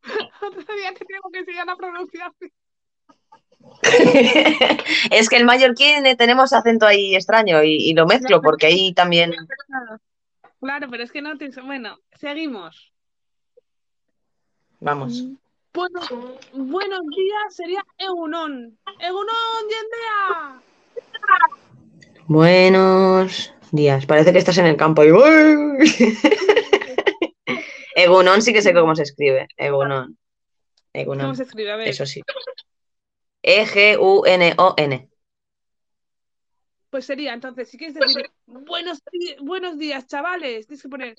[0.42, 2.33] Otro día te tengo que enseñar a pronunciar.
[5.11, 8.94] Es que el mallorquín eh, tenemos acento ahí extraño y, y lo mezclo porque ahí
[8.94, 9.35] también.
[10.61, 11.50] Claro, pero es que no te.
[11.61, 12.90] Bueno, seguimos.
[14.81, 15.24] Vamos.
[15.74, 16.00] Bueno,
[16.55, 18.79] buenos días sería Egunon.
[18.98, 20.62] Egunon, Yendea.
[22.26, 24.07] Buenos días.
[24.07, 25.03] Parece que estás en el campo.
[25.05, 25.09] y-
[27.97, 29.49] Egunon sí que sé cómo se escribe.
[29.57, 30.07] Egunon.
[30.07, 30.17] ¿Cómo
[30.93, 31.37] Egunon.
[31.37, 31.73] se escribe?
[31.73, 31.89] A ver.
[31.89, 32.23] Eso sí.
[33.43, 35.09] E-G-U-N-O-N.
[36.91, 39.01] Pues sería, entonces, si quieres decir buenos,
[39.41, 41.17] buenos días, chavales, tienes que poner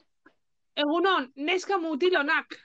[0.76, 2.58] Egunon, Neska Mutilonak.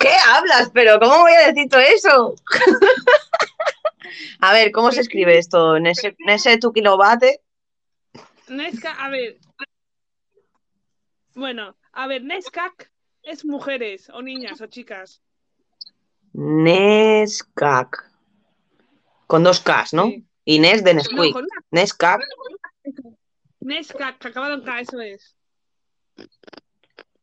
[0.00, 0.70] ¿Qué hablas?
[0.74, 2.34] Pero ¿cómo voy a decir todo eso?
[4.40, 5.78] A ver, ¿cómo se escribe esto?
[5.78, 7.40] Nese, Nese tu kilobate.
[8.50, 9.38] Neska, a ver.
[11.34, 12.90] Bueno, a ver, Neskak
[13.22, 15.22] es mujeres o niñas o chicas.
[16.32, 18.10] Neskak.
[19.26, 20.06] Con dos Ks, ¿no?
[20.06, 20.26] Sí.
[20.44, 21.32] Y Nes de No, Nesquik.
[21.32, 21.64] con una.
[21.70, 22.20] Neskak.
[23.60, 25.36] Neskak, acabado en K, eso es.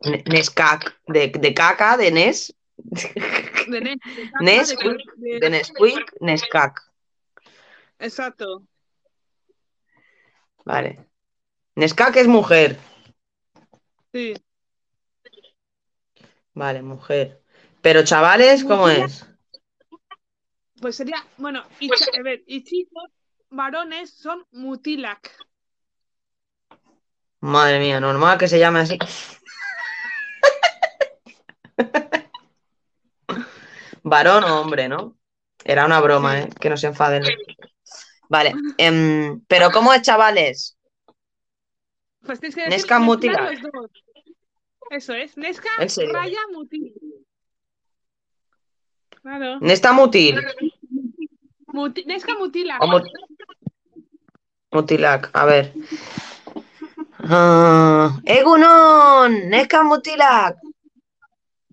[0.01, 0.97] Ne- Neskak.
[1.07, 2.53] De, de caca, de Nes.
[2.77, 3.97] De Nes.
[4.15, 6.81] de caca, Nesquik, de- De Nesquik, Neskak.
[7.99, 8.63] Exacto.
[10.63, 11.06] Vale.
[11.77, 12.75] Neskak es mujer.
[14.11, 14.33] Sí.
[16.55, 17.43] Vale, mujer.
[17.83, 19.23] Pero chavales, ¿cómo es?
[20.81, 23.11] Pues sería, bueno, y, a ver, y chicos,
[23.51, 25.37] varones son Mutilak.
[27.41, 28.97] Madre mía, normal que se llame así.
[34.01, 35.15] Varón o hombre, ¿no?
[35.63, 36.49] Era una broma, ¿eh?
[36.59, 37.21] Que no se enfaden.
[38.29, 38.55] Vale.
[38.79, 40.76] em, pero ¿cómo es, chavales?
[42.25, 43.91] Pues tienes que decir los dos.
[44.89, 46.13] Eso es, Neska ¿En serio?
[46.13, 46.93] Raya Mutil.
[49.21, 49.59] Claro.
[49.59, 50.39] Nesta mutil.
[51.67, 52.81] Muti- Neska Mutilak.
[52.81, 53.03] O mu-
[54.71, 55.73] mutilak, a ver.
[57.19, 60.55] Ah, Egunon, Neska mutilak.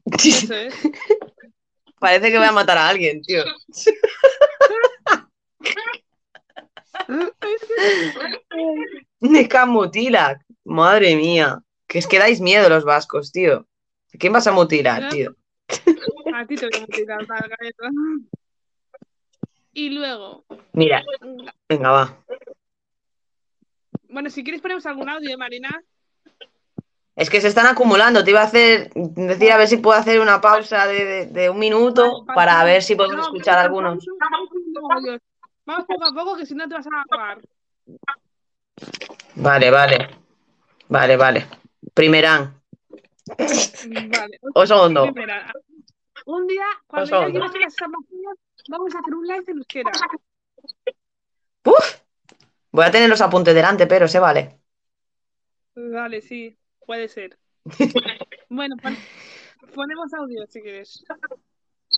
[0.06, 0.74] Eso es.
[2.00, 3.44] Parece que voy a matar a alguien, tío.
[9.20, 10.40] Neska mutilak.
[10.64, 11.60] Madre mía.
[11.86, 13.66] Que es que dais miedo los vascos, tío.
[14.14, 15.34] ¿A quién vas a mutilar, tío?
[16.34, 17.88] A ti te voy a mutilar para la cabeza.
[19.72, 21.02] Y luego, Mira,
[21.68, 22.16] venga, va.
[24.08, 25.82] Bueno, si quieres ponemos algún audio, Marina.
[27.16, 28.22] Es que se están acumulando.
[28.24, 31.50] Te iba a hacer decir a ver si puedo hacer una pausa de, de- de
[31.50, 34.04] un minuto para ver si podemos escuchar algunos.
[35.66, 37.40] Vamos poco a poco, que si no te vas a acabar.
[39.36, 40.08] Vale, vale.
[40.88, 41.46] Vale, vale.
[41.94, 42.60] Primerán.
[43.28, 44.38] Vale.
[44.54, 45.04] O segundo.
[46.26, 49.90] Un día, cuando ya llegues a las vacaciones, vamos a hacer un live en euskera.
[51.64, 52.00] Uf.
[52.70, 54.58] Voy a tener los apuntes delante, pero se vale.
[55.74, 57.38] Vale, sí, puede ser.
[58.50, 58.96] Bueno, pon-
[59.74, 61.02] ponemos audio si quieres.
[61.08, 61.32] Claro que sí,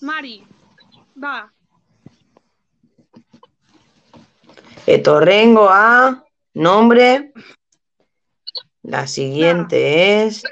[0.00, 0.44] Mari,
[1.22, 1.52] va.
[4.86, 6.24] Etorrengoa,
[6.54, 7.32] nombre.
[8.82, 10.42] La siguiente es.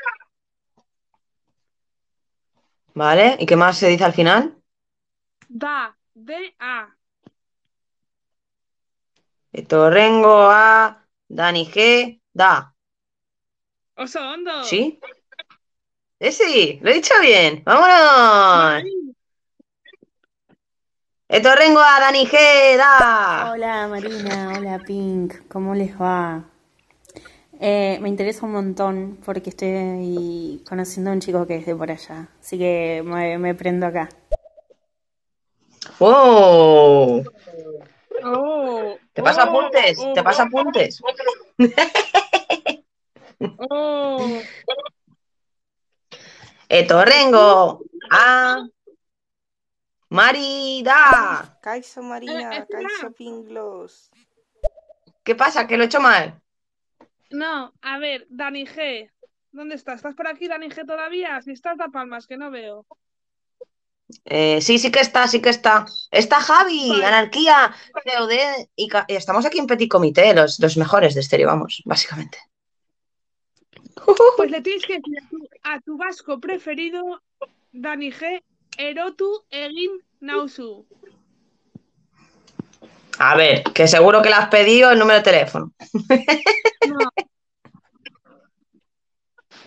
[2.94, 3.37] ¿Vale?
[3.40, 4.57] ¿Y qué más se dice al final?
[5.48, 6.94] Da, de, a.
[9.52, 12.72] Etorrengoa, Dani G, da.
[13.96, 14.62] Oso hondo.
[14.62, 15.00] ¿Sí?
[16.20, 17.62] Eh, sí, lo he dicho bien.
[17.64, 17.96] ¡Vámonos!
[18.74, 19.14] Mari,
[21.28, 23.52] Etorrengoa, Dani G, da.
[23.52, 26.44] Hola Marina, hola Pink, ¿cómo les va?
[27.60, 31.90] Eh, me interesa un montón porque estoy conociendo a un chico que es de por
[31.90, 34.08] allá, así que me, me prendo acá.
[35.98, 37.24] ¡Wow!
[38.25, 39.99] Oh, ¿Te paso oh, apuntes?
[39.99, 41.01] oh, ¿Te paso apuntes?
[43.70, 44.40] Oh,
[46.68, 48.66] Etorrengo, a.
[50.11, 51.59] Marida.
[51.62, 52.88] Kaiso Eh, Marina, espera.
[52.88, 54.11] Kaiso Pinglos.
[55.23, 55.66] ¿Qué pasa?
[55.66, 56.40] ¿Que lo he hecho mal?
[57.31, 59.11] no, a ver, Dani G.
[59.53, 59.96] ¿Dónde estás?
[59.96, 61.40] ¿Estás por aquí, Dani G, todavía?
[61.42, 62.87] Si estás, da palmas, que no veo.
[64.25, 65.87] Eh, sí, sí que está, sí que está.
[66.11, 67.03] Está Javi.
[67.03, 68.33] Anarquía, COD
[68.77, 72.38] y, y estamos aquí en Petit Comité, los, los mejores de estéreo, vamos, básicamente.
[74.37, 77.20] Pues le tienes que decir a tu, vasco preferido,
[77.73, 78.42] Dani G,
[78.79, 80.87] erotu egin nauzu.
[83.18, 85.73] A ver, que seguro que le has pedido el número de teléfono.
[86.88, 86.99] No,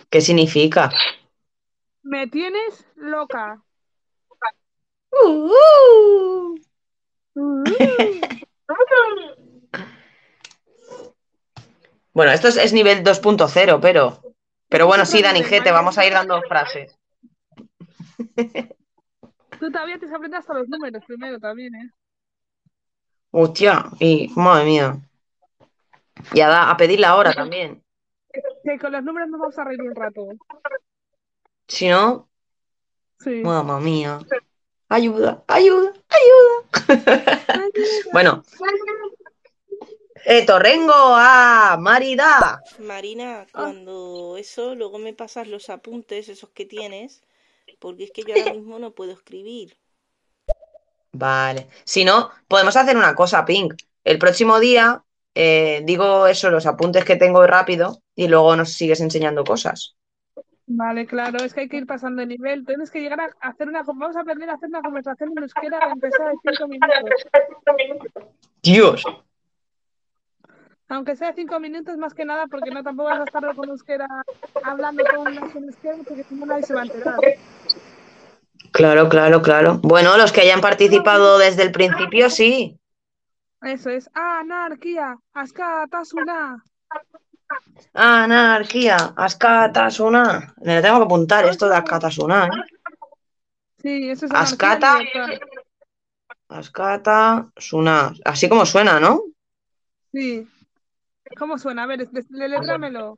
[0.09, 0.91] ¿Qué significa?
[2.03, 3.61] me tienes loca.
[5.21, 6.55] Uh,
[7.35, 7.63] uh.
[12.13, 14.19] Bueno, esto es, es nivel 2.0, pero.
[14.69, 16.97] Pero bueno, sí, Dani G, te vamos a ir dando frases.
[19.59, 21.91] Tú todavía te aprendes hasta los números primero también, ¿eh?
[23.31, 24.97] Hostia, y madre mía.
[26.33, 27.83] Y a, da- a pedir la hora también.
[28.63, 30.27] Que con los números nos vamos a reír un rato.
[31.67, 32.29] Si no,
[33.19, 33.41] Sí.
[33.43, 34.19] mamma mía.
[34.89, 37.43] Ayuda, ayuda, ayuda.
[38.11, 38.43] Bueno,
[40.25, 42.61] eh, Torrengo a Marida.
[42.79, 47.23] Marina, cuando eso, luego me pasas los apuntes, esos que tienes,
[47.79, 49.77] porque es que yo ahora mismo no puedo escribir.
[51.11, 51.67] Vale.
[51.83, 53.73] Si no, podemos hacer una cosa, Pink.
[54.03, 55.03] El próximo día
[55.35, 59.95] eh, digo eso, los apuntes que tengo rápido y luego nos sigues enseñando cosas.
[60.65, 62.65] Vale, claro, es que hay que ir pasando de nivel.
[62.65, 63.83] Tienes que llegar a hacer una...
[63.83, 68.09] Vamos a aprender a hacer una conversación en euskera de empezar en cinco minutos.
[68.61, 69.03] Dios.
[70.87, 74.07] Aunque sea cinco minutos más que nada, porque no tampoco vas a estar con euskera
[74.63, 77.19] hablando con las en euskera, porque si no nadie se va a enterar.
[78.71, 79.79] Claro, claro, claro.
[79.83, 82.79] Bueno, los que hayan participado desde el principio, sí.
[83.61, 84.09] Eso es.
[84.13, 86.63] Anarquía, askatasuna.
[87.93, 90.53] Anarquía, Askatasuna.
[90.61, 92.49] Me lo tengo que apuntar esto de Askatasuna, ¿eh?
[93.81, 94.99] Sí, eso es Askata.
[94.99, 95.37] libertad.
[96.47, 98.13] Askatasuna.
[98.25, 99.21] Así como suena, ¿no?
[100.11, 100.47] Sí.
[101.37, 101.83] ¿Cómo suena?
[101.83, 103.17] A ver, deletrámelo.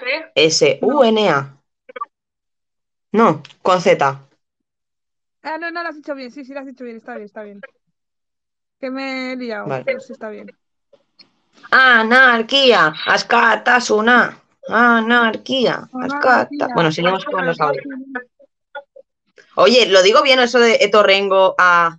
[3.12, 4.20] No, con Z.
[5.42, 6.30] Ah, no, no lo has dicho bien.
[6.30, 6.98] Sí, sí, lo has dicho bien.
[6.98, 7.60] Está bien, está bien.
[8.78, 9.66] Que me he liado.
[9.66, 9.84] Vale.
[9.84, 10.50] Pero sí está bien.
[11.70, 14.38] Anarquía, askatasuna.
[14.68, 15.88] Anarquía.
[15.92, 17.84] Anarquía, Bueno, seguimos con los audios.
[19.56, 21.98] Oye, ¿lo digo bien eso de Etorrengo a...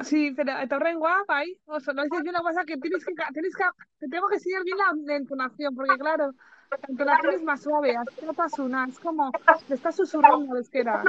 [0.00, 1.58] Sí, pero Torren guapa ahí.
[1.66, 3.64] O sea, lo dices bien, la cosa que tienes que, tienes que,
[3.98, 6.32] te tengo que seguir bien la, la entonación, porque claro,
[6.70, 9.30] la entonación es más suave, askatasuna, es como,
[9.68, 11.02] le estás susurrando al euskera.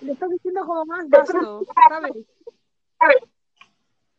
[0.00, 2.12] Le estás diciendo como más vasto, ¿sabes?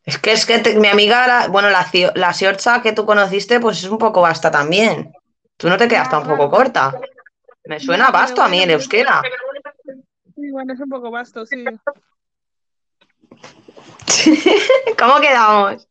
[0.04, 3.60] Es que es que te- mi amiga, la- bueno, la, la Siorcha que tú conociste,
[3.60, 5.12] pues es un poco basta también.
[5.56, 6.50] Tú no te quedaste Ya, un poco claro.
[6.50, 7.00] corta.
[7.66, 9.22] Me suena basto a mí el euskera.
[10.34, 11.64] Sí, bueno, es un poco vasto, sí.
[14.98, 15.88] ¿Cómo quedamos?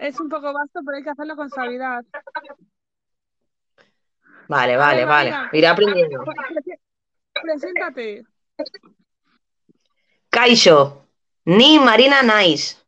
[0.00, 2.04] Es un poco vasto, pero hay que hacerlo con suavidad.
[4.48, 5.34] Vale, vale, vale.
[5.52, 6.24] Iré aprendiendo.
[6.24, 6.80] pre- pre-
[7.42, 8.24] preséntate.
[10.30, 11.06] Kaixo,
[11.44, 12.84] ni Marina Naiz.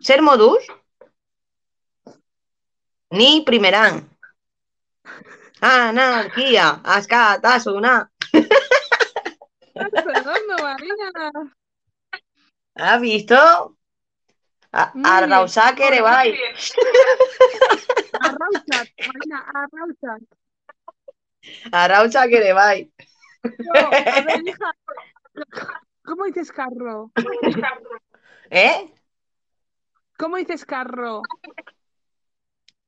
[0.00, 0.66] Ser modus?
[3.10, 4.08] Ni primeran.
[5.60, 8.10] Anarquía, askatasuna.
[8.32, 11.32] ¿Estás perdonando, Marina?
[12.74, 13.36] ¿Has visto?
[14.72, 15.36] A, Marina,
[19.54, 20.22] arrautzak.
[21.70, 22.92] Arrausak ere bai.
[23.44, 24.72] No, a ver, hija,
[26.02, 27.12] ¿cómo dices carro?
[28.50, 28.92] ¿Eh?
[30.16, 31.22] ¿Cómo dices carro?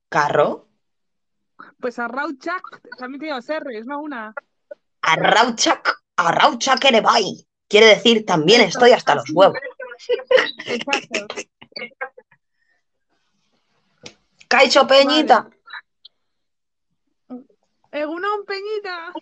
[0.09, 0.69] ¿Carro?
[1.81, 4.35] Pues arrautzak también tiene dos R's, no una.
[5.03, 7.47] Arrautzak, arrautzak ere bai.
[7.69, 9.59] Quiere decir, también estoy hasta los huevos.
[9.99, 11.27] Exacto.
[14.49, 15.49] Kaixo Peñita.
[17.93, 19.13] Egunon Peñita.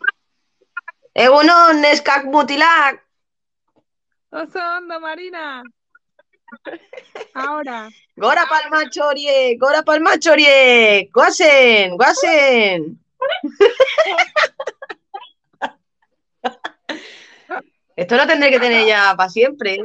[1.15, 3.01] Egunon, neskak mutilak.
[4.31, 5.63] Oso ondo, Marina.
[7.35, 11.11] Ahora, Gora palmacho horiek, gora palmacho horiek.
[11.13, 13.01] Guazen, guazen.
[17.97, 19.79] Esto lo tendré que tener ya para siempre.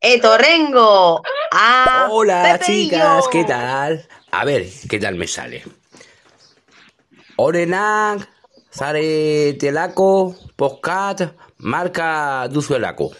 [0.00, 1.22] Etorrengo.
[1.50, 3.24] Ah, Hola chicas.
[3.32, 4.06] ¿qué tal?
[4.30, 5.64] A ver, ¿qué tal me sale?
[7.36, 8.28] Orenak,
[8.72, 13.10] Zare Telako, Poscat, Marca Duzuelako.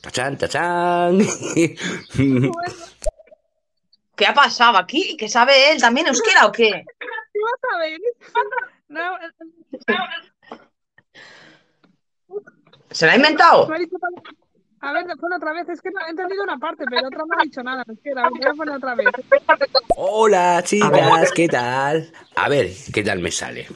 [0.00, 1.18] Tachán, tachán.
[4.16, 5.16] ¿Qué ha pasado aquí?
[5.16, 5.80] ¿Qué sabe él?
[5.80, 6.84] ¿También euskera o qué?
[12.90, 13.68] ¿Se lo ha inventado?
[14.80, 15.68] A ver, pon otra vez.
[15.68, 17.84] Es que no he entendido una parte, pero otra no ha dicho nada.
[17.90, 19.06] Es que la voy a poner otra vez.
[19.96, 22.12] Hola chicas, ¿qué tal?
[22.36, 23.66] A ver, ¿qué tal me sale?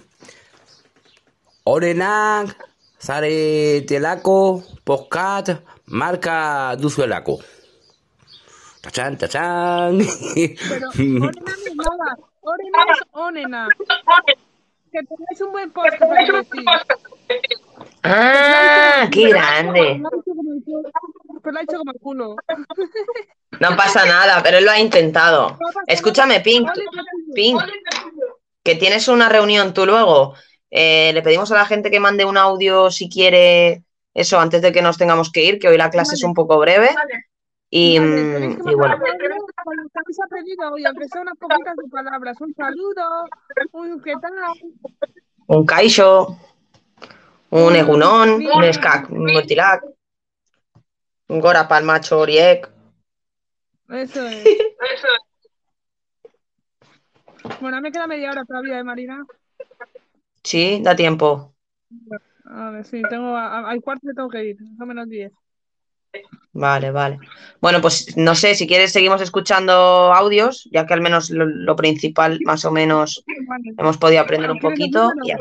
[1.64, 2.56] Orenak,
[3.00, 7.38] Zare Telako, Poscat, Marca Duzuelako.
[8.80, 9.98] Tachán, tachán.
[9.98, 12.16] Pero Orena no es nada.
[12.40, 13.68] Orena es Onena.
[14.90, 16.02] Que tengáis un buen podcast.
[18.02, 20.02] Ah, qué grande.
[21.42, 22.36] Pero lo ha hecho como el culo.
[23.60, 25.58] No pasa nada, pero él lo ha intentado.
[25.86, 26.70] Escúchame, Pink.
[27.34, 27.60] Pink,
[28.62, 30.34] que tienes una reunión tú luego.
[30.70, 33.82] Eh, le pedimos a la gente que mande un audio si quiere
[34.14, 36.58] eso antes de que nos tengamos que ir, que hoy la clase es un poco
[36.58, 36.90] breve.
[37.72, 38.96] Y, Vale, mm, y bueno,
[40.72, 42.40] hoy, unas poquitas de palabras.
[42.40, 43.28] Un saludo,
[43.72, 44.32] un qué tal.
[45.46, 46.36] un kaixo,
[47.50, 49.82] un egunon, un eskak mutilak,
[51.28, 52.68] un gora palmacho horiek.
[53.90, 54.44] Eso es.
[57.60, 59.24] Bueno, me queda media hora todavía, ¿eh, Marina?
[60.42, 61.54] Sí, da tiempo.
[62.44, 65.32] A ver, sí, tengo, a- a- al cuarto tengo que ir, más o menos 10.
[66.52, 67.18] Vale, vale.
[67.60, 71.76] Bueno, pues no sé, si quieres seguimos escuchando audios, ya que al menos lo, lo
[71.76, 73.24] principal más o menos
[73.78, 75.30] hemos podido aprender un ¿Quieres poquito y.
[75.30, 75.36] ¿Eh?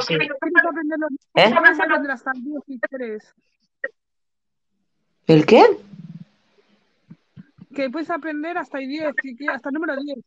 [1.36, 1.54] El
[2.44, 3.34] 10 si quieres.
[5.26, 5.64] ¿El qué?
[7.76, 10.18] Que puedes aprender hasta el 10, si quieres, hasta el número 10.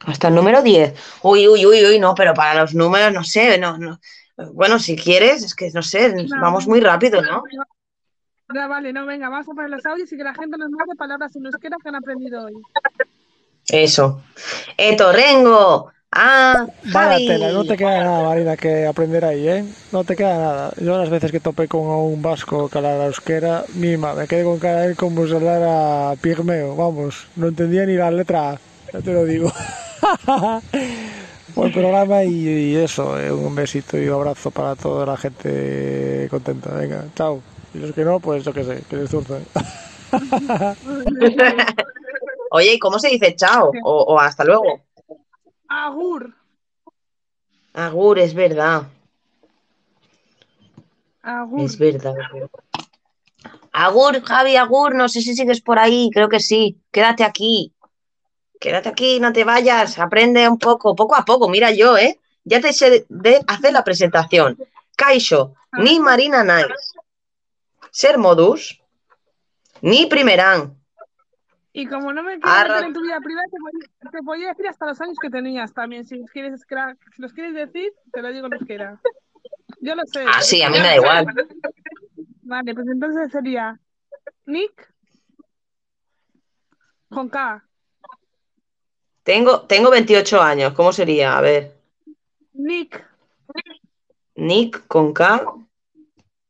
[0.00, 0.94] Hasta el número 10.
[1.22, 4.00] Uy, uy, uy, uy, no, pero para los números, no sé, no, no.
[4.52, 7.42] Bueno, si quieres, es que no sé, vamos muy rápido, ¿no?
[8.54, 10.96] Ya, vale, no, venga, vamos a poner los audios y que la gente nos mande
[10.96, 12.66] palabras en euskera que han aprendido hoy.
[13.68, 14.22] Eso.
[14.76, 15.92] Etorrengo.
[16.12, 17.24] Ah, Vaya Javi.
[17.24, 19.64] tela, no te queda nada, Marina, que aprender ahí, ¿eh?
[19.92, 20.72] No te queda nada.
[20.78, 24.58] Yo las veces que topé con un vasco que hablara euskera, mima, me quedé con
[24.58, 28.60] cara de él como si hablara pigmeo, vamos, no entendía ni la letra A.
[28.92, 29.52] Ya te lo digo.
[31.54, 36.26] Buen programa y, y eso, eh, un besito y un abrazo para toda la gente
[36.30, 36.72] contenta.
[36.74, 37.42] Venga, chao.
[37.74, 39.46] Y los que no, pues yo qué sé, que les zurzen.
[42.50, 43.70] Oye, ¿y cómo se dice chao?
[43.84, 44.80] O, o hasta luego.
[45.68, 46.34] Agur.
[47.72, 48.88] Agur, es verdad.
[51.22, 51.60] Agur.
[51.60, 52.14] Es verdad.
[53.72, 56.80] Agur, Javi, Agur, no sé si sigues por ahí, creo que sí.
[56.90, 57.72] Quédate aquí.
[58.58, 61.48] Quédate aquí, no te vayas, aprende un poco, poco a poco.
[61.48, 62.18] Mira yo, ¿eh?
[62.44, 64.58] Ya te sé de hacer la presentación.
[64.96, 66.74] Kaisho, ni Marina Nice.
[67.90, 68.82] Ser Modus,
[69.80, 70.76] ni Primerán.
[71.72, 74.48] Y como no me quiero meter en tu vida privada, te voy, te voy a
[74.48, 76.04] decir hasta los años que tenías también.
[76.04, 79.00] Si los quieres, si los quieres decir, te lo digo los que era.
[79.80, 80.24] Yo lo sé.
[80.26, 81.26] Ah, sí, a mí me da igual.
[82.42, 83.78] Vale, pues entonces sería
[84.46, 84.92] Nick
[87.08, 87.64] con K.
[89.22, 91.38] Tengo, tengo 28 años, ¿cómo sería?
[91.38, 91.72] A ver,
[92.52, 93.06] Nick
[94.34, 95.44] Nick con K,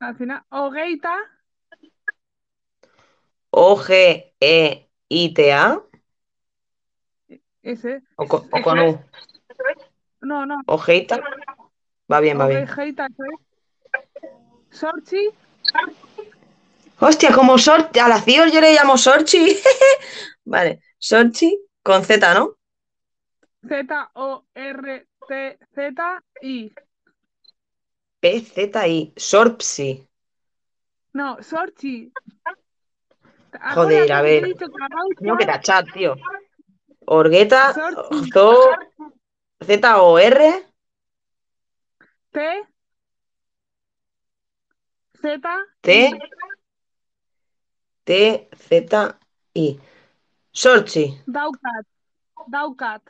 [0.00, 0.42] al final.
[0.50, 1.14] Ogeita.
[4.40, 5.82] O-G-E-I-T-A,
[7.62, 8.02] Ese.
[8.16, 9.04] o, con- o con U.
[10.20, 10.56] No, no.
[10.66, 11.20] Ojeita.
[12.10, 12.62] Va bien, va bien.
[12.62, 13.08] Ogeita.
[14.70, 15.30] Sorchi.
[17.00, 19.56] Hostia, como Sorchi, a la CIOS yo le llamo Sorchi.
[20.44, 22.56] Vale, Sorchi con Z, ¿no?
[25.40, 26.72] Z-O-R-T-Z-I.
[28.20, 30.06] P-Z-I, Sorpsi.
[31.12, 32.12] No, Sorchi.
[33.74, 34.56] Joder, a ver.
[35.18, 36.14] Tengo que tachar, tío.
[37.06, 37.74] Orgueta,
[39.60, 40.66] Z-O-R,
[42.32, 42.62] T
[45.20, 45.40] Z
[45.82, 46.18] T,
[48.04, 49.18] T, Z,
[49.54, 49.80] I.
[50.52, 51.20] Sorchi.
[51.26, 51.86] Daucat
[52.48, 53.02] Daucat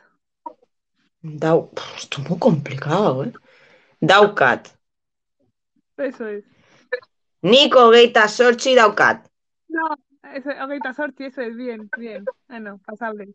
[1.21, 1.71] Dau...
[1.95, 3.33] Esto es muy complicado, ¿eh?
[3.99, 4.80] Daucat.
[6.03, 6.43] Eso es
[7.43, 9.27] Nico, Geita, Sorchi, Daucat.
[9.69, 9.95] no
[10.33, 13.29] ese Ogeita Sorchi eso es bien bien bueno pasable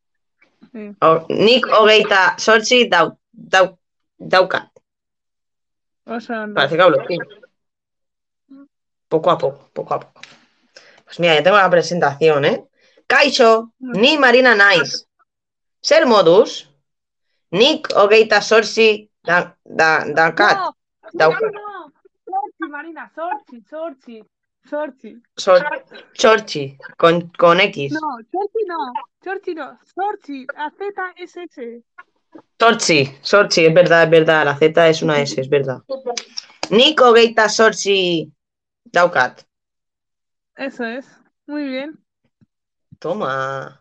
[0.72, 0.94] sí.
[1.00, 3.78] O- Nick, Ogeita, Sorchi, Dau, Dau,
[4.18, 4.70] Daucat.
[6.06, 6.54] Oso, no.
[6.54, 6.98] Parece que hablo.
[9.08, 10.20] Poco a poco, poco a poco.
[11.04, 12.64] Pues mira, ya tengo la presentación, ¿eh?
[13.06, 15.06] Kaisho, ni Marina Nice.
[15.80, 16.70] Ser Modus,
[17.50, 20.56] Nick, Ogeita, Sorchi, Da, da, Daucat.
[20.58, 20.72] no
[21.12, 21.40] Daucat.
[21.42, 21.75] no no
[22.58, 24.22] Sorchi Marina Sorchi Sorchi
[24.64, 25.84] Sorchi Sor-
[26.14, 27.92] Chorchi, con, con X.
[27.92, 28.92] no Sorchi no
[29.22, 31.82] Sorchi no Sorchi la Z es S
[32.58, 34.44] Sorchi, Sorchi, es verdad, es verdad.
[34.46, 35.82] La Z es una S, es verdad.
[36.70, 38.32] Nico, Geita, Sorchi,
[38.84, 39.42] Daucat.
[40.56, 41.06] eso es
[41.46, 41.98] muy bien
[42.98, 43.78] Toma.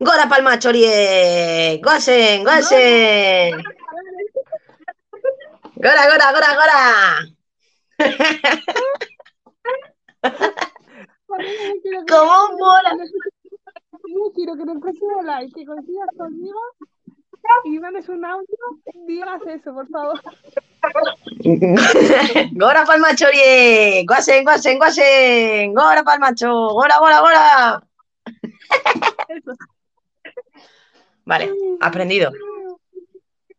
[0.00, 1.78] Gora Palma Chorie.
[1.82, 3.62] Gosen, gosen.
[5.74, 7.35] Gora, gora, gora, gora.
[12.08, 12.96] ¿Cómo mola?
[14.08, 16.60] Yo quiero que en el próximo live que coincidas conmigo
[17.64, 18.56] y mandes un audio,
[19.06, 20.20] digas eso, por favor.
[22.52, 24.04] Gora Palma Chorie.
[24.06, 25.74] Gosen, gosen, gosen.
[25.74, 26.68] Gora Palmacho.
[26.70, 27.82] Gora, gora, gora.
[31.24, 32.32] Vale, aprendido.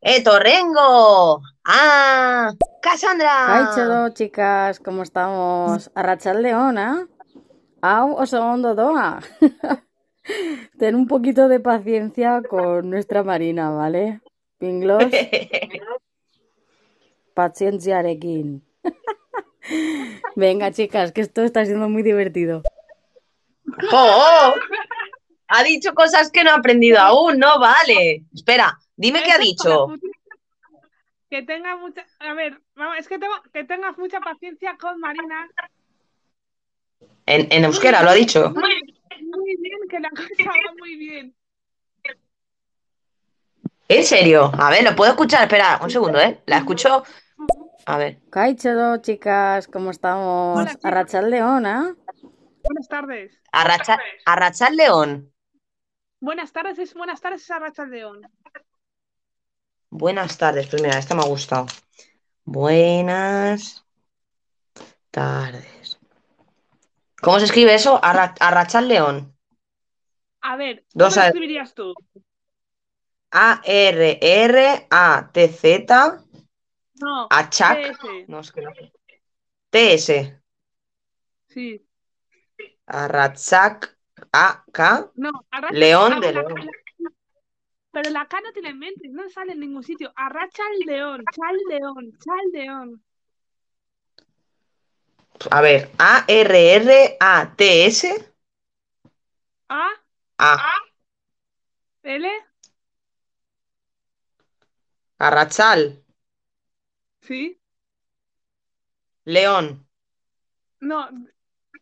[0.10, 1.42] ¡Eh, Torrengo!
[1.66, 2.54] ¡Ah!
[2.82, 3.44] ¡Cassandra!
[3.46, 5.92] Kaichero, chicas, ¿cómo estamos?
[5.96, 7.10] Arrachal Leona.
[7.82, 9.20] Au, oso ondo doa.
[10.80, 14.22] Ten un poquito de paciencia con nuestra Marina, ¿vale?
[14.60, 15.04] Pinglos,
[17.34, 18.64] pazientziarekin.
[20.38, 22.64] Venga, chicas, que esto está siendo muy divertido.
[23.92, 24.54] ¡Oh!
[25.48, 28.26] Ha dicho cosas que no ha aprendido aún, no vale.
[28.34, 29.88] Espera, dime qué ha dicho.
[31.30, 35.50] Que tenga mucha, a ver, vamos, es que tengo que tengas mucha paciencia con Marina.
[37.26, 38.52] En, en euskera lo ha dicho.
[38.52, 41.36] Muy bien, que la cosa va muy bien.
[43.90, 44.52] ¿En serio?
[44.58, 45.44] A ver, lo puedo escuchar.
[45.44, 46.42] Espera, un segundo, ¿eh?
[46.46, 47.04] La escucho.
[47.86, 48.20] A ver.
[48.30, 50.68] Kaichero, chicas, ¿cómo estamos?
[50.84, 51.96] Arrachal Leona.
[52.64, 53.32] Buenas tardes.
[53.52, 55.32] Arracha, Arrachar León.
[56.28, 58.20] Buenas tardes, es buenas tardes, es Arracha León.
[59.90, 60.68] Buenas tardes.
[60.68, 61.68] Pues mira, esta me ha gustado.
[62.44, 63.86] Buenas
[65.10, 65.98] tardes.
[67.22, 67.98] ¿Cómo se escribe eso?
[68.04, 69.34] Arra- Arrachar León.
[70.42, 71.94] A ver, Dos ¿cómo lo a- escribirías tú?
[73.32, 73.86] A-R-R-A-T-Z.
[77.00, 77.78] No, Achak.
[77.78, 78.72] TS, No, es que no.
[79.70, 80.42] T-S.
[81.48, 81.88] sí.
[82.86, 83.97] Arratsak
[84.32, 85.12] A-K.
[85.16, 86.70] No, Arracha León de León.
[87.92, 90.12] Pero la K no tiene mente, no sale en ningún sitio.
[90.16, 93.04] Arracha al león, chaldeón, chaldeón.
[95.52, 97.14] A ver, A-R-R-A-T-S.
[99.70, 99.90] A,
[100.38, 100.58] A.
[102.04, 102.30] L,
[105.20, 106.04] Arrachal.
[107.22, 107.60] sí.
[109.26, 109.86] León.
[110.80, 111.10] No,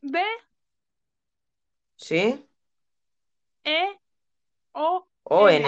[0.02, 0.20] D,
[1.98, 2.48] ¿Sí?
[3.64, 3.98] E,
[4.74, 5.66] O, O-N.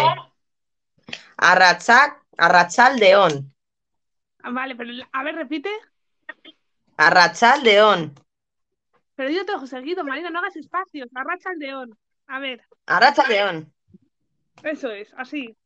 [1.37, 3.53] Arrachal, Arrachal León.
[4.43, 5.69] Ah, Vale, pero a ver, repite.
[6.97, 8.13] Arrachal León.
[9.15, 11.09] Pero yo te dejo seguido, Marina, no hagas espacios.
[11.15, 11.97] Arracha al león.
[12.27, 13.73] A ver, Arrachal León.
[14.63, 15.57] eso es, así.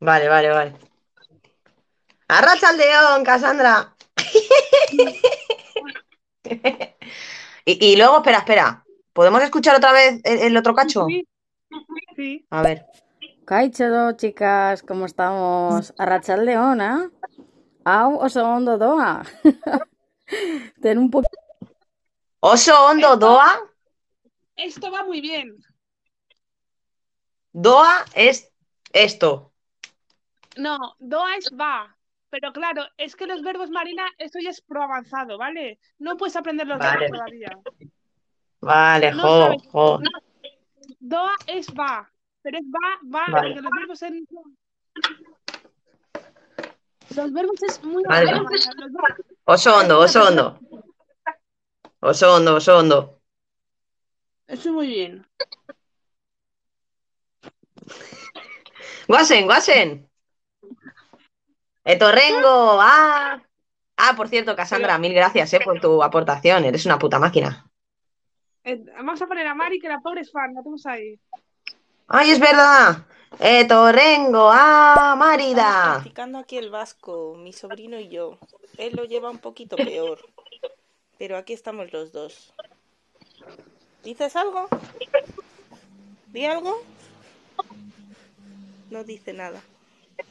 [0.00, 0.74] Vale, vale, vale.
[2.28, 3.94] Arrachal León, Cassandra.
[7.64, 8.85] y, y luego, espera, espera.
[9.16, 11.06] ¿Podemos escuchar otra vez el, el otro cacho?
[11.06, 11.26] Sí,
[12.14, 12.46] sí.
[12.50, 12.84] A ver.
[13.46, 15.94] Kaichero, chicas, ¿cómo estamos?
[15.96, 17.10] Arrachaldeona.
[17.82, 19.24] Au, oso ondo doa.
[20.82, 21.38] Ten un poquito.
[22.40, 23.58] Oso hondo, Doa.
[24.54, 25.56] Esto va muy bien.
[27.52, 28.52] Doa es
[28.92, 29.54] esto.
[30.58, 31.96] No, doa es va.
[32.28, 35.78] Pero claro, es que los verbos, Marina, eso ya es pro avanzado, ¿vale?
[35.98, 36.98] No puedes aprender los Vale.
[36.98, 37.48] verbos todavía.
[38.66, 39.62] Vale, No jo, sabes.
[39.72, 40.00] jo.
[41.00, 42.10] Doa es va.
[42.42, 43.48] Pero es va, va, Vale.
[43.54, 44.26] porque los verbos en...
[47.16, 48.30] Los verbos es muy Vale.
[48.30, 50.58] avanzado, Marina, los verbos- Oso hondo, oso hondo.
[52.00, 53.20] Oso hondo, oso hondo.
[54.48, 55.26] Eso muy bien.
[59.08, 60.10] Guasen, guasen.
[61.84, 63.40] Etorrengo, ah.
[63.96, 66.64] Ah, por cierto, Cassandra, mil gracias eh, por tu aportación.
[66.64, 67.65] Eres una puta máquina.
[68.66, 71.20] Eh, vamos a poner a Mari, que la pobre es fan, la tenemos ahí.
[72.08, 73.06] ¡Ay, es verdad!
[73.38, 75.92] Etorrengo, ah, Estamos marida.
[75.94, 78.38] practicando aquí el vasco, mi sobrino y yo.
[78.76, 80.18] Él lo lleva un poquito peor,
[81.16, 82.52] pero aquí estamos los dos.
[84.02, 84.68] ¿Dices algo?
[86.32, 86.82] ¿Di algo?
[88.90, 89.60] No dice nada.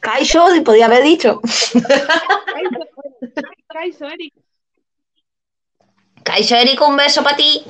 [0.00, 1.40] Kaisho, y podía haber dicho.
[2.52, 2.78] Kaiso,
[3.68, 4.34] Kaiso, Eric,
[6.22, 7.64] Kaisho, Eric, un beso para ti.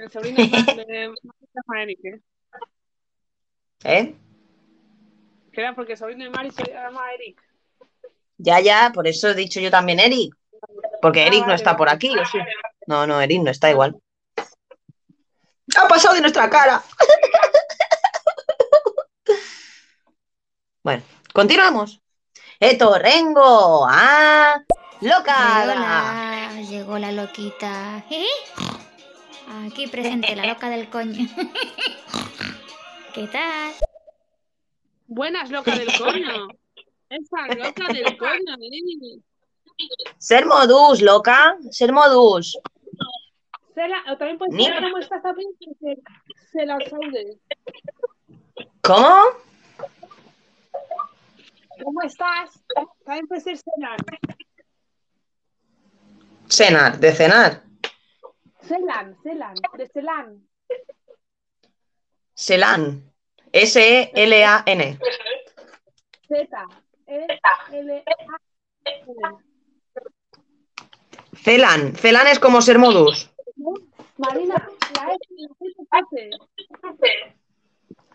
[0.00, 2.20] El sobrino de, de, de Eric, ¿eh?
[3.84, 4.14] ¿Eh?
[5.52, 7.42] Que era porque el sobrino de Mari se llama Eric.
[8.38, 10.34] Ya, ya, por eso he dicho yo también Eric.
[11.02, 12.38] Porque Ah, Eric no vale, está por aquí, ¿o sí?
[12.86, 13.96] No, no, Eric no está igual.
[15.76, 16.82] Ha pasado de nuestra cara.
[20.82, 21.02] Bueno,
[21.34, 22.00] continuamos.
[22.58, 24.62] Etorrengo, ah,
[25.02, 25.62] loca.
[25.64, 28.02] Hola, llegó la loquita.
[28.10, 28.24] ¿Eh?
[29.52, 31.26] Aquí presente, la loca del coño.
[33.14, 33.72] ¿Qué tal?
[35.08, 36.48] Buenas, loca del coño.
[37.08, 39.20] Esa loca del coño, Eric.
[40.18, 42.56] Ser modus, loca, ser modus.
[43.74, 45.96] Se la, o también puede Ni- ser como también, que se,
[46.52, 47.38] se la saude.
[48.82, 49.16] ¿Cómo?
[51.82, 52.62] ¿Cómo estás?
[53.04, 53.96] También puede ser Selan.
[56.48, 57.69] Cenar, de cenar.
[58.70, 60.48] Selan, Selan, de Selan.
[62.34, 63.12] Selan.
[63.52, 64.98] S-E-L-A-N.
[66.28, 66.66] Z.
[67.08, 68.04] E, L, A, N.
[71.34, 71.96] Celan.
[71.96, 73.28] Celan es como ser modus.
[74.18, 74.54] Marina,
[74.94, 75.18] la S,
[75.90, 76.30] la S,
[76.92, 77.34] S.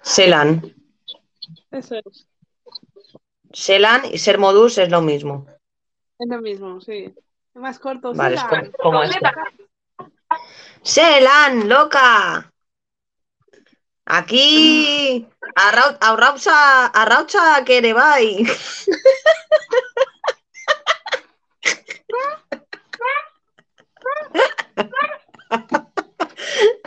[0.04, 0.74] Selan.
[1.72, 2.28] Eso es.
[3.52, 5.48] Selan y ser modus es lo mismo.
[6.18, 7.14] Es lo mismo, sí.
[7.54, 8.14] Es más corto.
[8.14, 9.20] Vale, es como, como esto.
[10.94, 12.10] Selan, loca.
[14.06, 15.28] Aquí.
[15.56, 18.46] Arrau- Arraucha, arraucha que le vai.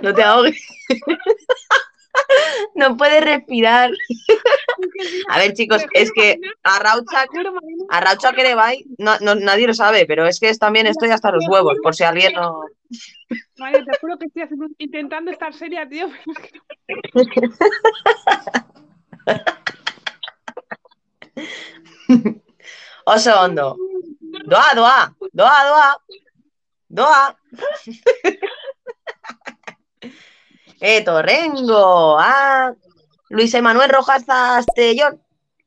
[0.03, 0.61] No te ahogues.
[2.75, 3.91] No puedes respirar.
[5.29, 9.67] A ver, chicos, es que Arraucha, Juro, Marina, Arraucha que le vai, no, no- nadie
[9.67, 12.63] lo sabe, pero es que también estoy hasta los huevos, por si alguien no.
[13.59, 14.47] Marina, te juro que estoy
[14.79, 16.09] intentando estar seria, tío.
[23.05, 23.77] Oso hondo.
[24.47, 25.89] Doa, doa, doa, doa.
[26.89, 27.37] Doa.
[30.81, 32.19] Eh, Torrengo.
[32.19, 32.73] Ah.
[33.31, 35.21] Luis Emanuel Rojas Castellón.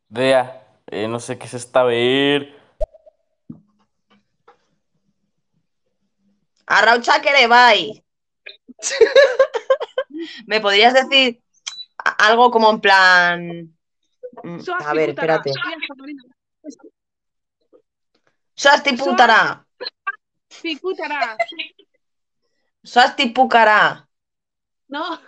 [0.10, 2.56] Vea, eh, no sé qué es esta ver.
[6.66, 8.04] Arraucha que le.
[10.48, 11.42] ¿Me podrías decir
[12.18, 13.48] algo como en plan.
[14.44, 15.52] mm, A ver, espérate.
[15.52, 16.24] Ya está, Marina.
[16.64, 16.78] Es-
[18.56, 19.66] Swasti putara.
[20.62, 21.38] Picútara.
[22.84, 24.08] Swasti pucara.
[24.92, 25.20] No,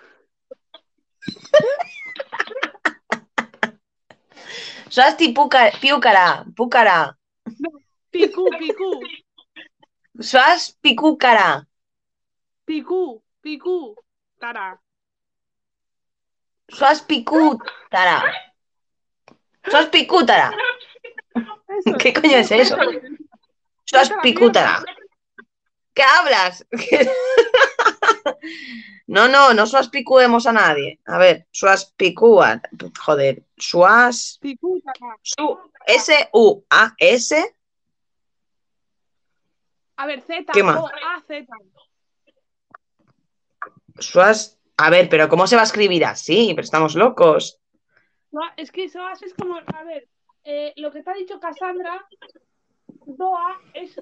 [4.89, 5.33] Swasti
[5.81, 6.45] piucara.
[6.55, 7.17] Pucara.
[8.11, 8.99] picú, picú,
[10.19, 11.65] Swas picucara.
[12.65, 13.95] picú, picú.
[14.39, 14.79] Tara.
[16.69, 18.23] Swas picutara.
[19.65, 20.51] Swas picútara.
[21.99, 22.77] ¿Qué coño es eso?
[23.85, 24.83] Swas Vete a la picútara.
[25.93, 26.65] ¿Qué hablas?
[29.07, 30.99] No, no, no suas picuemos a nadie.
[31.05, 32.61] A ver, suas picúa.
[32.99, 34.39] Joder, suas.
[35.21, 37.55] Su, S-U-A-S.
[39.97, 40.77] A ver, Z, ¿Qué más?
[40.77, 41.45] O, A, Z.
[43.99, 44.59] Suas.
[44.77, 46.53] A ver, pero ¿cómo se va a escribir así?
[46.55, 47.59] Pero estamos locos.
[48.57, 50.07] Es que Soas es como, a ver,
[50.43, 52.07] eh, lo que te ha dicho Cassandra,
[53.05, 53.99] Doa es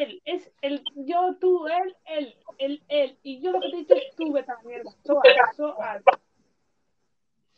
[0.00, 3.18] él, es el yo, tú, él, él, él, él.
[3.22, 4.90] Y yo lo que te he dicho es tú, vete a la mierda.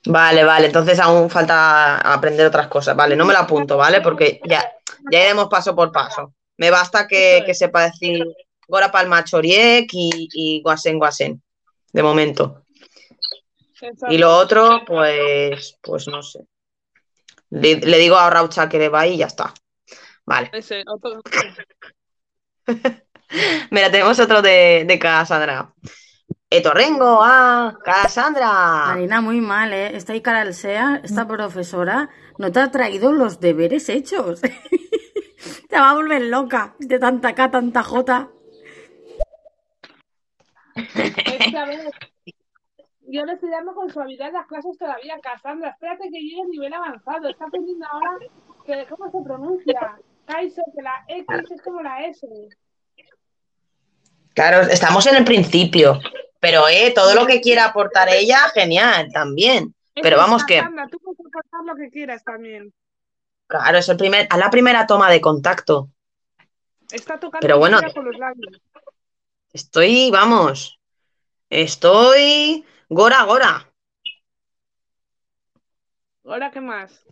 [0.06, 2.94] Vale, vale, entonces aún falta aprender otras cosas.
[2.94, 4.00] Vale, no me lo apunto, ¿vale?
[4.00, 4.70] Porque ya,
[5.10, 6.34] ya iremos paso por paso.
[6.58, 8.22] Me basta que, que sepa decir
[8.68, 11.42] Gora Palma Choriek y, y Guasen Guasen,
[11.92, 12.64] de momento.
[14.08, 16.40] Y lo otro, pues, pues no sé.
[17.50, 19.52] Le, le digo a Raucha que le va y ya está.
[20.26, 20.50] Vale.
[20.52, 21.20] Ese, otro.
[23.70, 25.72] Mira, tenemos otro de, de Cassandra.
[26.50, 28.86] Etorrengo a Cassandra.
[28.86, 29.96] Marina, muy mal, ¿eh?
[29.96, 34.40] Esta Icaral Sea, esta profesora, no te ha traído los deberes hechos.
[35.68, 38.30] te va a volver loca de tanta K, tanta J.
[43.06, 45.70] Yo le estoy dando con suavidad las clases todavía, Cassandra.
[45.70, 47.28] Espérate que llegue a nivel avanzado.
[47.28, 48.18] Está aprendiendo ahora
[48.64, 49.98] que, cómo se pronuncia.
[50.26, 52.26] Que la X es como la S.
[54.34, 56.00] Claro, estamos en el principio.
[56.40, 59.74] Pero eh, todo lo que quiera aportar ella, genial, también.
[59.94, 60.60] Pero vamos que,
[60.90, 62.72] tú puedes aportar lo que quieras también.
[63.46, 65.88] claro, es el primer, a la primera toma de contacto.
[66.90, 67.78] Está tocando Pero bueno.
[67.94, 68.60] con los labios.
[69.52, 70.80] Estoy, vamos,
[71.48, 73.72] estoy gora gora.
[76.24, 77.04] ¿Ahora qué más?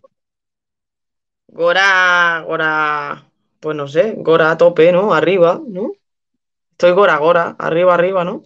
[1.55, 3.29] Gora, gora,
[3.59, 5.13] pues no sé, gora a tope, ¿no?
[5.13, 5.91] Arriba, ¿no?
[6.71, 8.41] Estoy gora gora, arriba, arriba, ¿no?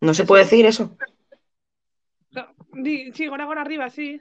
[0.00, 0.96] No se puede decir eso.
[3.14, 4.20] Sí, ahora, ahora arriba, sí.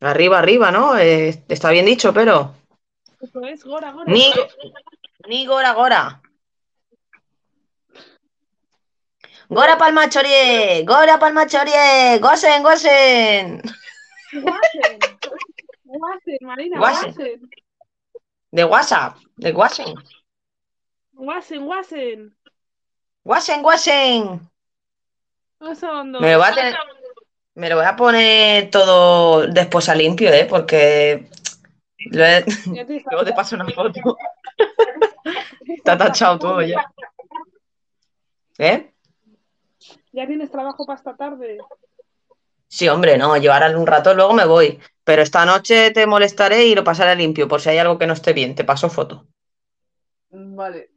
[0.00, 0.98] Arriba, arriba, ¿no?
[0.98, 2.56] Eh, está bien dicho, pero.
[3.20, 4.12] Eso es, gora, gora.
[4.12, 4.32] Ni,
[5.28, 6.20] ni gora gora.
[9.48, 13.62] Gora palma chorie, gora palma chorie, gosen, gosen.
[14.32, 14.98] Guasen.
[15.84, 17.14] Guasen, Marina, Guasen.
[17.14, 17.50] guasen.
[18.50, 19.52] De WhatsApp, de.
[21.12, 22.36] Guasen, guasen.
[23.62, 24.50] Wasen.
[25.60, 26.20] Eso hondo.
[26.20, 26.76] Me lo voy a tener-
[27.54, 30.46] me lo voy a poner todo después a limpio, ¿eh?
[30.48, 31.28] Porque
[32.10, 32.44] lo he-
[33.10, 34.16] luego te paso una foto.
[35.66, 36.84] Está tachado todo ya.
[38.58, 38.92] ¿Eh?
[40.12, 41.58] Ya tienes trabajo para esta tarde.
[42.68, 44.78] Sí, hombre, no, yo ahora un rato luego me voy.
[45.04, 47.48] Pero esta noche te molestaré y lo pasaré limpio.
[47.48, 49.26] Por si hay algo que no esté bien, te paso foto.
[50.30, 50.90] Vale.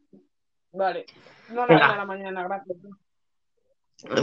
[0.74, 1.05] Vale.
[1.49, 2.78] No la a la mañana, gracias.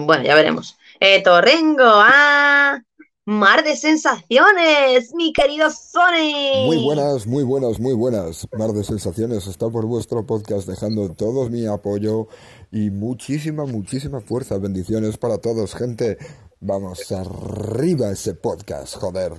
[0.00, 0.76] Bueno, ya veremos.
[0.98, 2.80] Eh, Torrengo, ah,
[3.24, 6.64] mar de sensaciones, mi querido Sony.
[6.66, 8.48] Muy buenas, muy buenas, muy buenas.
[8.56, 12.28] Mar de Sensaciones está por vuestro podcast dejando todo mi apoyo
[12.70, 14.58] y muchísima, muchísima fuerza.
[14.58, 16.18] Bendiciones para todos, gente.
[16.60, 19.32] Vamos arriba ese podcast, joder.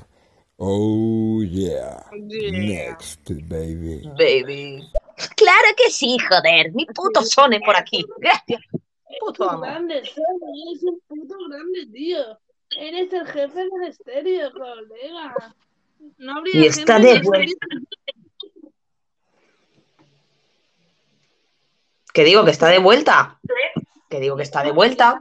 [0.57, 2.05] Oh yeah.
[2.11, 4.01] Next, baby.
[4.17, 4.83] Baby.
[5.35, 6.73] Claro que sí, joder.
[6.73, 8.05] Mi puto Sony por aquí.
[8.17, 8.61] Gracias.
[9.19, 9.61] Puto amo.
[9.61, 12.19] grande, Sony, eres un puto grande, tío.
[12.77, 15.55] Eres el jefe del estéreo, colega.
[16.17, 17.67] No habría Y está gente de vuelta.
[22.13, 23.39] Que digo que está de vuelta.
[24.09, 25.19] Que digo que está de vuelta.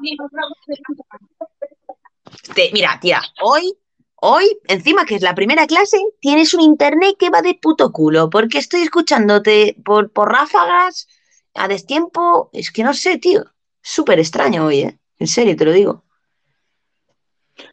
[2.73, 3.75] Mira, tía, hoy,
[4.17, 8.31] hoy, encima que es la primera clase, tienes un internet que va de puto culo,
[8.31, 11.07] porque estoy escuchándote por, por ráfagas,
[11.55, 13.45] a destiempo, es que no sé, tío.
[13.83, 14.99] Súper extraño hoy, ¿eh?
[15.19, 16.05] En serio, te lo digo.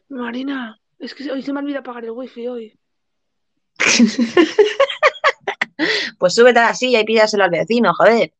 [0.08, 2.78] Marina, es que hoy se me olvida apagar el wifi hoy.
[6.18, 8.32] Pues súbete a la silla y pídaselo al vecino, joder.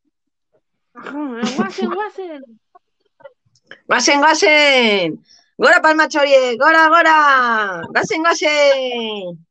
[0.97, 2.43] Guasen, guasen.
[3.89, 5.25] Gasen, gasen.
[5.59, 7.83] Gora palma chorie, gora, gora.
[7.93, 9.47] Gasen, gasen.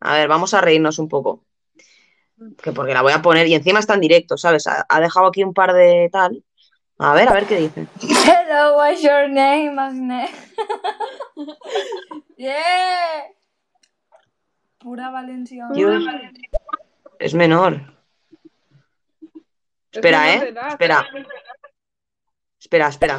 [0.00, 1.44] a ver, vamos a reírnos un poco.
[2.62, 4.66] Que porque la voy a poner y encima está en directo, ¿sabes?
[4.66, 6.44] Ha, ha dejado aquí un par de tal.
[6.98, 7.86] A ver, a ver qué dice.
[8.00, 10.28] Hello, what's your name, Magne?
[12.36, 13.24] yeah.
[14.78, 15.68] Pura Valencia.
[17.18, 17.80] Es menor.
[19.92, 20.54] Espera, ¿eh?
[20.68, 21.06] Espera.
[22.58, 23.18] Espera, espera.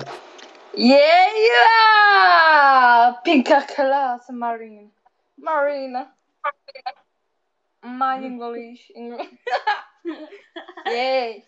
[0.76, 3.22] Yeah, yeah.
[3.24, 4.90] Pinka class, Marina.
[5.38, 6.16] Marina.
[7.84, 8.92] My English.
[10.86, 11.44] yeah.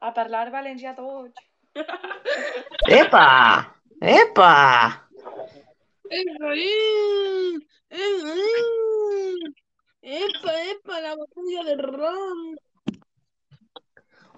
[0.00, 1.34] A parlar valencià tots.
[2.88, 3.76] ¡Epa!
[4.00, 5.08] ¡Epa!
[10.02, 12.56] Epa, epa, la botella de ron.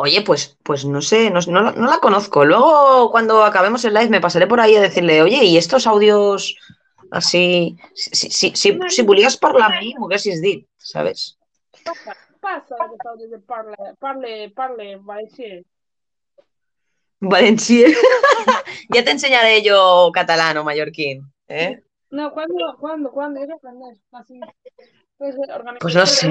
[0.01, 2.44] Oye, pues, pues no sé, no, no la- no la conozco.
[2.44, 6.57] Luego, cuando acabemos el live, me pasaré por ahí a decirle, oye, ¿y estos audios
[7.11, 7.76] así?
[7.94, 11.36] Si, si, si, si, volies parlar amb mi, m'ho haguessis dit, ¿sabes?
[12.40, 15.59] Passa, aquests àudios de parle, parle, parle, valencià.
[17.18, 17.88] Valencià.
[18.94, 21.82] ya te enseñaré yo catalán o mallorquín, ¿eh?
[22.11, 23.44] No, ¿cuándo, cuándo, cuándo?
[23.44, 24.38] Yo aprender así.
[25.18, 25.34] Pues,
[25.80, 26.30] Pues no sé.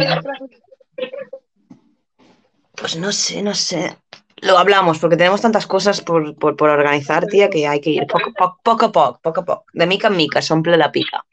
[2.80, 3.98] Pues no sé, no sé.
[4.42, 8.06] Lo hablamos, porque tenemos tantas cosas por, por, por organizar, tía, que hay que ir
[8.06, 9.66] poco, poco, poco a poco, poco a poco.
[9.74, 11.26] De mica en mica, s'omple la pica.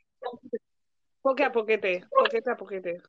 [1.21, 3.03] Poque a poquete, poquete a poquete.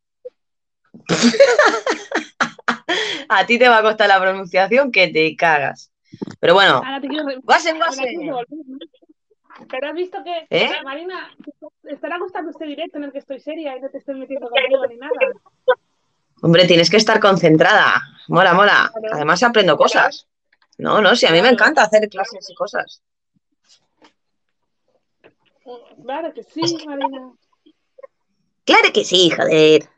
[3.28, 5.92] A ti te va a costar la pronunciación que te cagas.
[6.40, 7.76] Pero bueno, quiero devolver,
[8.24, 8.40] ¿no?
[9.70, 10.70] Pero has visto que, ¿Eh?
[10.84, 11.32] Marina,
[11.84, 14.86] estará gustando este directo en el que estoy seria y no te estoy metiendo contigo
[14.88, 15.14] ni nada.
[16.42, 18.02] hombre, tienes que estar concentrada.
[18.28, 18.92] Mola, mola.
[19.14, 20.28] Además aprendo cosas.
[20.78, 23.02] No, no, sí, a mí me encanta hacer clases y cosas.
[26.04, 27.34] Claro que sí, Marina.
[28.66, 29.90] Claro que sí, joder.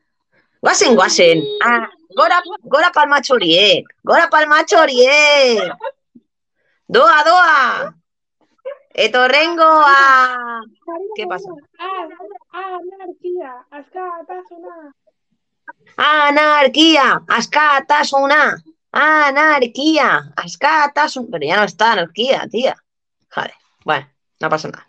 [0.62, 1.44] Guasen, guasen.
[1.64, 3.86] Ah, gora, gora palma choriek.
[4.04, 5.74] Gora palma choriek.
[6.88, 7.96] Doa, doa.
[8.94, 10.62] Etorrengo a...
[11.16, 11.50] ¿Qué pasa?
[11.78, 12.08] Ah,
[12.52, 14.96] ah, anarquía, askatasuna.
[15.98, 18.64] Anarquía, askatasuna.
[18.92, 21.28] Anarquía, askatasuna.
[21.32, 22.76] Pero ya no está anarquía, tía.
[23.30, 23.54] Joder,
[23.84, 24.08] bueno,
[24.40, 24.88] no pasa nada.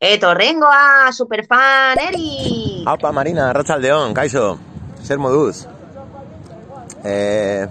[0.00, 2.84] Etorrengo a superfan Eri.
[2.86, 4.58] Aupa Marina, Arratsaldeon, Kaixo,
[5.04, 5.66] zer moduz?
[7.04, 7.66] Eh,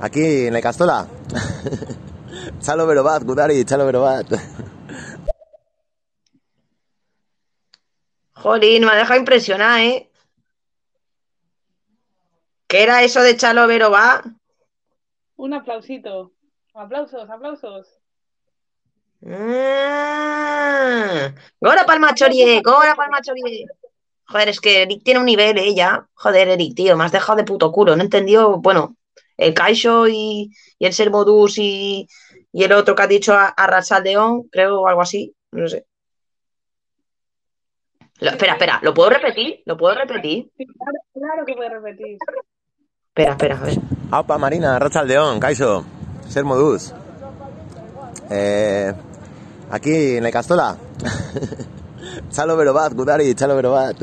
[0.00, 1.06] aquí en Castola.
[2.60, 4.26] txalo bero bat, gudari, txalo bero bat.
[8.34, 10.10] Jolín, me ha dejado impresionada, ¿eh?
[12.68, 14.22] ¿Qué era eso de Chalo Vero va?
[15.36, 16.32] Un aplausito.
[16.74, 17.86] Aplausos, aplausos.
[19.20, 19.34] Mm.
[21.60, 23.66] Gora palma chorie, gora palma chorie.
[24.28, 25.74] Joder, es que Eric tiene un nivel, ¿eh?
[25.74, 26.08] Ya.
[26.14, 27.94] Joder, Eric, tío, me has dejado de puto culo.
[27.96, 28.96] No entendió, bueno,
[29.36, 32.08] el Kaisho y, y el Sermodus y,
[32.52, 33.66] y el otro que ha dicho a, a
[34.50, 35.34] creo, o algo así.
[35.52, 35.86] No sé.
[38.20, 39.62] Lo- espera, espera, ¿lo puedo repetir?
[39.66, 40.50] ¿Lo puedo repetir?
[40.56, 42.18] Claro, claro que a repetir.
[43.16, 43.78] Espera, espera, a ver.
[44.10, 45.86] Aupa Marina, Arratsaldeon, Kaixo,
[46.28, 46.92] zer moduz?
[48.28, 48.92] Eh,
[49.70, 50.76] aquí en Castola.
[52.28, 53.96] txalo bero bat, gudari, txalo bero bat.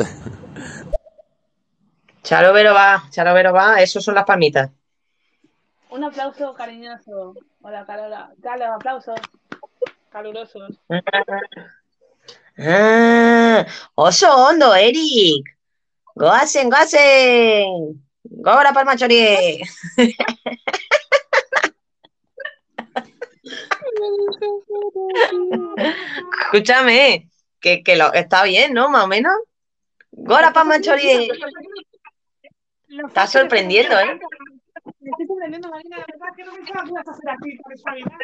[2.24, 4.72] Chalo Vero va, Chalo Vero va, esos son las palmitas.
[5.91, 7.36] Un aplauso cariñoso.
[7.61, 8.32] Hola, Carola.
[8.38, 9.20] Dale, aplausos.
[10.09, 10.80] Calurosos.
[12.57, 15.55] Ah, oso ondo, Eric.
[16.16, 18.03] Goazen, goazen.
[18.24, 19.61] Gora palma chorie.
[26.45, 28.89] Escúchame, que, que lo, está bien, ¿no?
[28.89, 29.34] Más o menos.
[30.11, 31.28] Gora palma chorie.
[32.88, 34.19] Lo Estás fácil es sorprendiendo, ¿eh?
[34.99, 35.97] Me estoy sorprendiendo, Marina.
[35.97, 38.19] De verdad que no pensaba que ibas a hacer así para espabilar.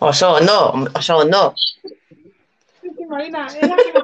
[0.00, 1.54] Oso ondo, oso ondo.
[1.56, 3.46] Sí, sí, Marina.
[3.60, 4.00] Era que me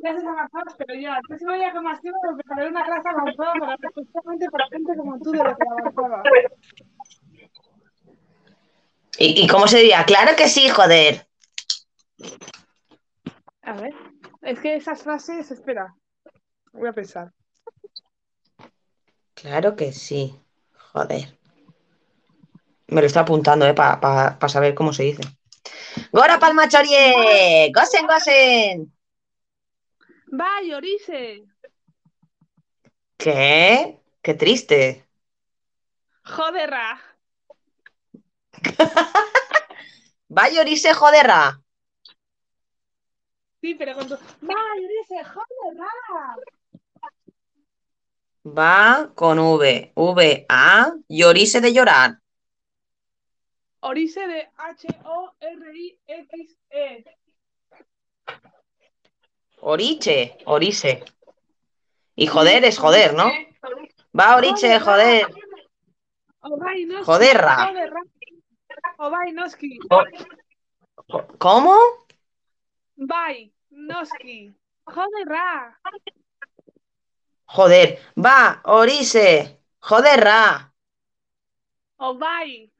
[0.00, 3.76] clases avanzadas, pero ya, el próximo día que más tiempo prepararé una clase avanzada para
[3.94, 6.22] justamente para gente como tú de los que avanzaba.
[9.18, 10.04] ¿Y, y cómo se diría?
[10.04, 11.26] Claro que sí, joder.
[13.62, 13.94] A ver.
[14.42, 15.94] Es que esas frases, espera.
[16.72, 17.32] Voy a pensar.
[19.34, 20.34] Claro que sí.
[20.92, 21.36] Joder.
[22.86, 23.74] Me lo está apuntando, ¿eh?
[23.74, 25.22] Para saber cómo se dice.
[26.12, 27.70] ¡Gora Palmachorie!
[27.74, 28.97] ¡Gosen, gosen!
[30.32, 31.44] ¡Va, Yorise!
[33.16, 34.00] ¿Qué?
[34.22, 35.08] ¡Qué triste!
[36.24, 37.00] ¡Joderra!
[40.36, 41.62] ¡Va, Yorise, joderra!
[43.60, 44.14] Sí, pero con tu...
[44.14, 46.36] ¡Va, Yorise, joderra!
[48.44, 49.92] Va con V.
[49.94, 50.92] V, A.
[51.08, 52.20] Yorise de llorar.
[53.80, 54.94] Orise de H-O-R-I-X-E.
[59.60, 61.04] Oriche, Orise.
[62.14, 63.30] Y joder es joder, ¿no?
[64.18, 65.26] Va, Oriche, joder.
[67.04, 67.70] Joderra.
[68.98, 69.78] Ovainoski.
[71.38, 71.76] ¿Cómo?
[72.96, 74.54] Vai, Noski.
[74.84, 75.80] Joderra.
[77.44, 77.98] Joder.
[78.16, 79.60] Va, Orise.
[79.80, 80.72] Joderra.
[81.98, 82.70] Ovai.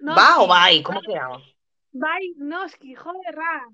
[0.00, 0.82] ¿Va o vai?
[0.82, 1.42] ¿Cómo se llama?
[1.92, 3.68] Vai, Noski, joderra.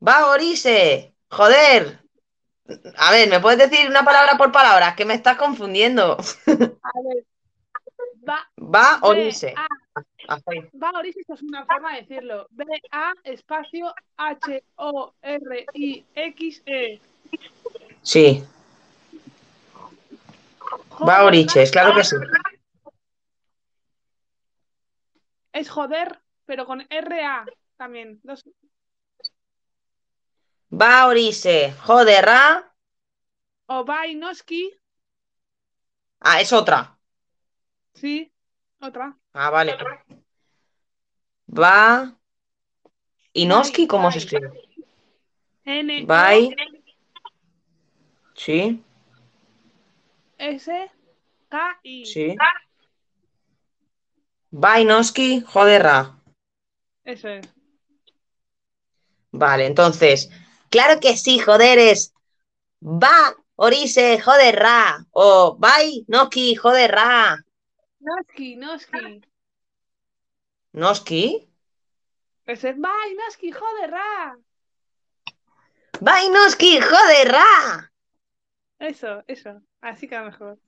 [0.00, 1.14] Va, Orise.
[1.30, 2.00] Joder.
[2.96, 4.94] A ver, ¿me puedes decir una palabra por palabra?
[4.96, 6.16] Que me estás confundiendo.
[6.16, 7.24] A ver.
[8.26, 9.54] Va, Va, Orise.
[10.80, 12.46] Va, Orise, es una forma de decirlo.
[12.50, 14.60] B-A, espacio, H-O-R-I-X-E.
[18.02, 18.44] Sí.
[21.06, 22.16] Va, Oriches, claro que sí.
[25.52, 27.44] Es joder, pero con R-A
[27.76, 28.20] también.
[28.22, 28.44] Dos...
[30.80, 32.74] Va, Orise, joderra.
[33.66, 34.72] O Vainoski.
[36.20, 36.98] Ah, es otra.
[37.94, 38.32] Sí,
[38.80, 39.16] otra.
[39.32, 39.76] Ah, vale.
[41.46, 42.18] Va.
[43.32, 44.50] ¿Y Noski cómo se escribe?
[45.64, 46.06] N.
[46.06, 46.56] Bye.
[48.34, 48.82] Sí.
[50.38, 50.90] S.
[51.50, 51.80] K.
[51.84, 52.04] I.
[52.04, 52.36] Sí.
[54.50, 56.18] Vainoski, joderra.
[57.04, 57.46] Eso es.
[59.30, 60.30] Vale, entonces,
[60.74, 62.12] claro que sí, joder, es
[62.82, 65.06] va, Orise, joderra.
[65.12, 67.38] O vai, Noski, joderra.
[68.00, 69.22] Noski, Noski.
[70.72, 71.48] ¿Noski?
[72.46, 74.36] Ese es vai, Noski, joderra.
[76.00, 77.92] Vai, Noski, joderra.
[78.80, 79.62] Eso, eso.
[79.80, 80.58] Así queda mejor.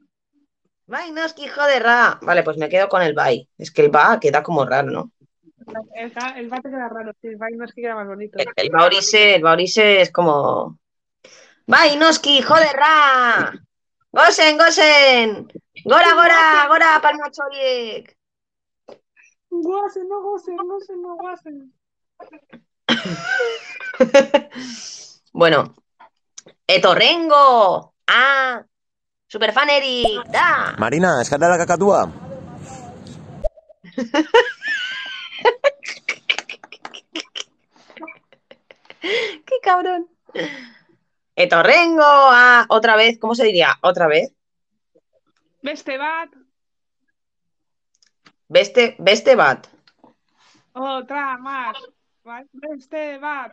[0.87, 2.21] Vai, Noski, joderra.
[2.23, 3.49] Vale, pues me quedo con el vai.
[3.59, 5.11] Es que el va queda como raro, ¿no?
[5.67, 8.39] El, el va te queda raro, sí, el vai Noski queda más bonito.
[8.39, 10.79] El, el Baurise, el Baurise es como.
[11.67, 13.53] ¡Vai, Noski, joderra!
[14.13, 15.49] ¡Gosen, gosen!
[15.85, 18.17] ¡Gora, gora, gora, palmachoriek!
[19.51, 21.73] Guasen, no gosen, gosen, no guasen.
[25.33, 25.75] bueno,
[26.67, 27.95] Etorrengo.
[28.07, 28.65] Ah,
[29.27, 30.77] superfan Eric, da.
[30.79, 32.13] Marina, eskata la kakatúa.
[39.01, 40.09] Qué cabrón.
[41.35, 42.03] Etorrengo.
[42.05, 43.79] Ah, otra vez, ¿cómo se diría?
[43.83, 44.33] Otra vez.
[45.63, 46.31] Beste bat.
[48.49, 49.67] Beste, beste bat.
[50.73, 51.77] Otra más.
[52.53, 53.53] Beste bat.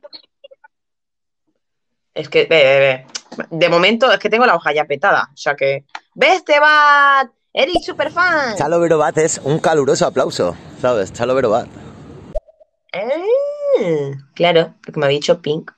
[2.14, 3.48] Es que, ve, ve, ve.
[3.50, 5.30] De momento es que tengo la hoja ya petada.
[5.34, 5.86] O sea que.
[6.14, 7.32] ¡Beste bat!
[7.54, 8.56] ¡Eric superfan!
[8.58, 11.14] Chalo Verobat es un caluroso aplauso, ¿sabes?
[11.14, 11.68] Chalo Verobat.
[12.92, 15.72] Eh, claro, porque me ha dicho Pink.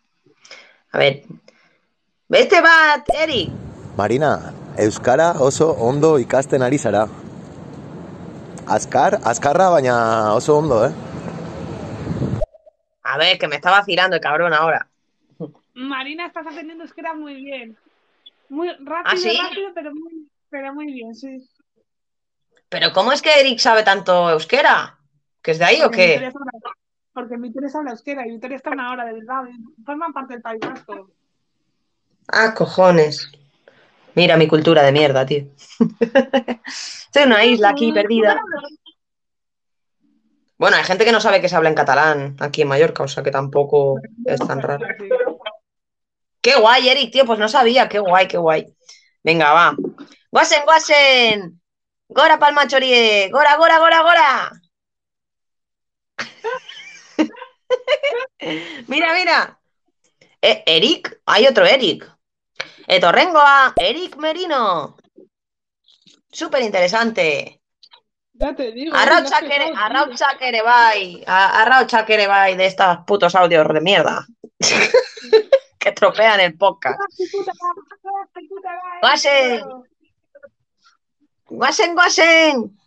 [0.92, 1.24] A ver.
[2.30, 3.50] ¡Beste bat, Eric!
[3.98, 7.08] Marina, Euskara oso ondo ikasten ari zara.
[8.68, 10.92] Azkar, azkarra baina oso ondo, ¿eh?
[13.04, 14.88] A ver, que me está vacilando el cabrón ahora.
[15.74, 17.78] Marina, estás aprendiendo euskera muy bien.
[18.50, 19.38] Muy rápido, ¿Ah, sí?
[19.42, 21.48] rápido, pero muy, pero muy bien, sí.
[22.76, 25.00] Pero ¿cómo es que Eric sabe tanto euskera?
[25.42, 26.30] ¿Que es de ahí o qué?
[27.14, 29.44] Porque Vitoria habla euskera y Vitoria está una hora, de verdad.
[29.86, 31.10] Forman parte del País Vasco.
[32.28, 33.32] Ah, cojones.
[34.14, 35.46] Mira mi cultura de mierda, tío.
[37.14, 38.38] Soy una isla aquí perdida.
[40.58, 43.08] Bueno, hay gente que no sabe que se habla en catalán aquí en Mallorca, o
[43.08, 44.86] sea que tampoco es tan raro.
[46.42, 47.88] Qué guay, Eric, tío, pues no sabía.
[47.88, 48.66] Qué guay, qué guay.
[49.24, 49.78] Venga, va.
[50.30, 51.62] Guasen, guasen.
[52.08, 53.30] Gora palmachorie.
[53.32, 54.52] Gora, gora, gora, gora.
[58.88, 59.60] Mira, mira.
[60.42, 62.10] Eh, Eric, hay otro Eric.
[62.88, 64.96] Etorrengoa, Eric Merino.
[66.32, 67.62] Súper interesante.
[70.38, 71.24] Que ere bai.
[71.26, 74.26] A- Arraucha que ere bai de estos putos audios de mierda.
[75.80, 77.00] que tropean el podcast.
[79.02, 79.64] Guasen.
[81.56, 82.78] Guasen, guasen.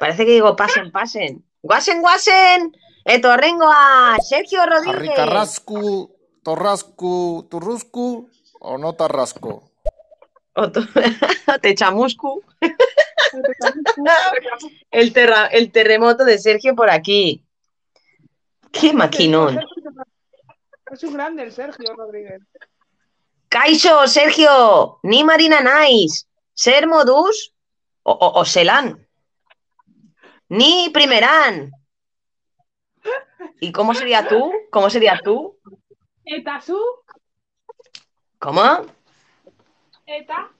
[0.00, 1.44] Parece que digo pasen, pasen.
[1.62, 2.72] Guasen, guasen.
[3.04, 5.00] Etorrengo a Sergio Rodríguez.
[5.10, 6.10] Ricarrascu,
[6.42, 8.28] Torrascu, Turruscu
[8.60, 9.70] o no Tarrasco.
[10.54, 10.86] O tu-
[11.62, 12.42] Te chamuscu.
[14.90, 17.44] El, terra- el terremoto de Sergio por aquí.
[18.72, 19.60] Qué maquinón.
[20.90, 22.40] Es un grande el Sergio Rodríguez.
[23.48, 26.26] Kaixo, Sergio, ni Marina Nice,
[26.58, 27.54] Ser Modus
[28.02, 29.06] o, o, o Selan.
[30.48, 31.70] Ni Primerán.
[33.60, 34.52] ¿Y cómo sería tú?
[34.72, 35.56] ¿Cómo sería tú?
[36.24, 36.80] Etasu,
[38.40, 38.86] ¿Cómo?
[40.04, 40.50] Eta,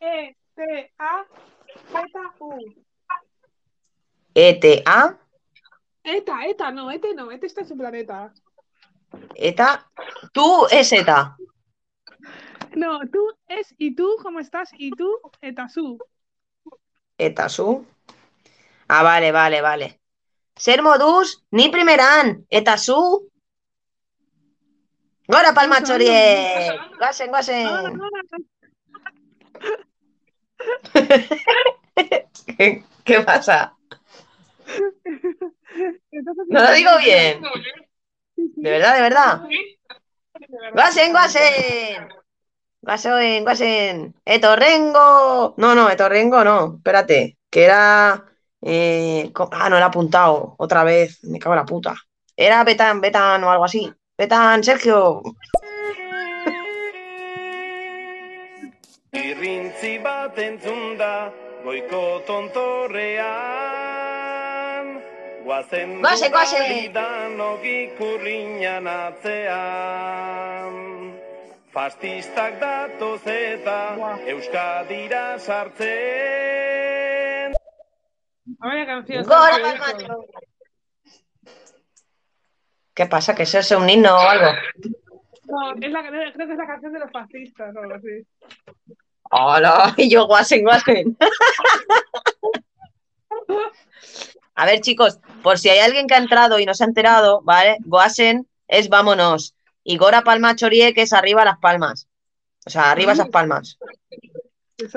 [0.00, 1.24] E, T, A,
[1.92, 2.58] Z, U.
[4.34, 5.18] ETA,
[6.02, 8.32] Eta, Eta, no, Ete no, Ete está en su planeta.
[9.36, 9.88] ETA.
[10.32, 11.36] Tú es ETA.
[12.74, 14.70] No, tú es y tú, ¿cómo estás?
[14.76, 15.98] Y tú, Etasu.
[17.18, 17.86] ETA su.
[18.88, 20.00] Ah, vale, vale, vale.
[20.56, 23.30] Ser Modus, ni Primerán, ETA su.
[25.26, 26.78] Gora palma chorie.
[26.98, 28.00] Guasen, guasen.
[32.56, 33.76] ¿Qué, qué pasa?
[36.48, 37.42] No lo digo bien.
[38.36, 39.42] De verdad, de verdad.
[40.72, 42.08] Guasen, guasen.
[42.82, 44.14] Guasen, guasen.
[44.24, 45.54] Etorrengo.
[45.56, 46.76] No, no, Etorrengo no.
[46.76, 47.38] Espérate.
[47.50, 48.24] Que era.
[48.62, 50.54] eh, ah, no, he apuntado.
[50.58, 51.22] Otra vez.
[51.24, 51.94] Me cago en la puta.
[52.36, 53.92] Era Betan, Betan o algo así.
[54.18, 55.22] Betan, Sergio.
[59.12, 61.30] Irrintzi bat entzun da
[61.64, 62.20] goiko
[65.44, 66.62] Guazen Guazen, guazen.
[66.62, 70.74] gudaridan ogikurriñan atzean
[71.74, 73.96] Fastistak datoz eta
[74.32, 75.84] Euskadira sartzen
[78.58, 79.24] Vaya canción.
[79.24, 80.26] Gora Sergio, palma hijo.
[82.94, 83.34] ¿Qué pasa?
[83.34, 84.52] ¿Que eso es un himno o algo?
[85.46, 88.24] No, es la, creo que es la canción de los fascistas o algo así.
[89.30, 91.16] Hola, y yo guasen, guasen.
[94.54, 97.42] A ver, chicos, por si hay alguien que ha entrado y no se ha enterado,
[97.42, 97.78] ¿vale?
[97.84, 99.54] Guasen es vámonos.
[99.82, 102.08] Y Gora Palma Chorie, que es arriba las palmas.
[102.66, 103.78] O sea, arriba esas palmas.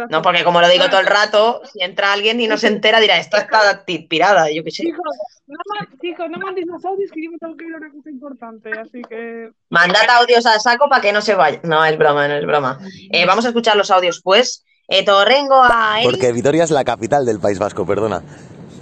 [0.10, 3.00] No, porque como lo digo todo el rato, si entra alguien y no se entera,
[3.00, 4.84] dirá, esta está inspirada, yo qué sé.
[4.84, 5.58] Chicos, no,
[6.02, 8.72] chicos, no mandéis más audios que yo me tengo que ir a una cosa importante,
[8.72, 9.52] así que...
[9.70, 11.60] Mandad audios a saco para que no se vaya.
[11.64, 12.80] No, es broma, no es broma.
[13.12, 14.66] Eh, vamos a escuchar los audios, pues.
[14.88, 16.12] Eh, Torrengo a Eric.
[16.12, 18.24] Porque Vitoria es la capital del País Vasco, perdona.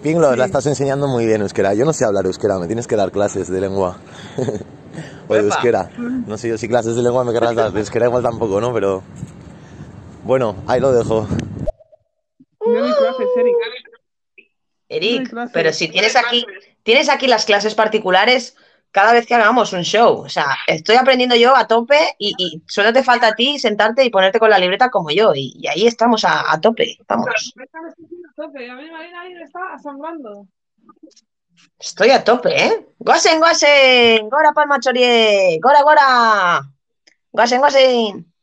[0.05, 1.73] Pinglo, la estás enseñando muy bien euskera.
[1.73, 3.97] Yo no sé hablar euskera, me tienes que dar clases de lengua.
[5.27, 5.89] o de euskera.
[5.97, 8.71] No sé yo si clases de lengua me querrás dar, de euskera igual tampoco, ¿no?
[8.71, 9.01] Pero...
[10.23, 11.27] Bueno, ahí lo dejo.
[12.67, 13.55] No hay clases, Eric.
[14.89, 15.51] Eric, clases.
[15.51, 16.45] pero si tienes aquí,
[16.83, 18.55] tienes aquí las clases particulares
[18.91, 20.19] cada vez que hagamos un show.
[20.19, 24.05] O sea, estoy aprendiendo yo a tope y, y solo te falta a ti sentarte
[24.05, 25.33] y ponerte con la libreta como yo.
[25.33, 26.95] Y, y ahí estamos a, a tope.
[27.07, 27.55] Vamos.
[28.37, 28.69] Me están escuchando a tope.
[28.69, 30.47] A mí Marina ahí me está asombrando.
[31.79, 32.87] Estoy a tope, ¿eh?
[32.99, 34.29] Guasen, guasen.
[34.29, 35.59] Gora palma chorie.
[35.61, 36.61] Gora, gora.
[37.31, 38.33] Guasen, guasen.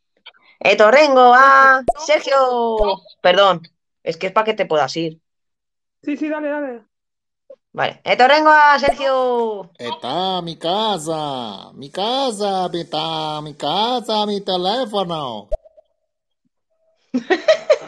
[0.60, 3.02] Etorrengo a Sergio.
[3.20, 3.62] Perdón,
[4.02, 5.20] es que es para que te puedas ir.
[6.02, 6.82] Sí, sí, dale, dale.
[7.72, 8.00] Vale.
[8.04, 9.70] Etorrengo a Sergio.
[9.78, 15.48] Está mi casa, mi casa, beta, mi casa, mi teléfono.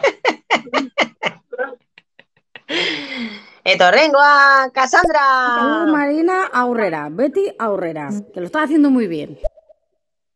[3.65, 5.87] Etorrengo a Tú, Cassandra.
[5.87, 7.09] Marina, aurrera.
[7.11, 8.11] Betty, aurrera.
[8.33, 9.39] Que lo estás haciendo muy bien.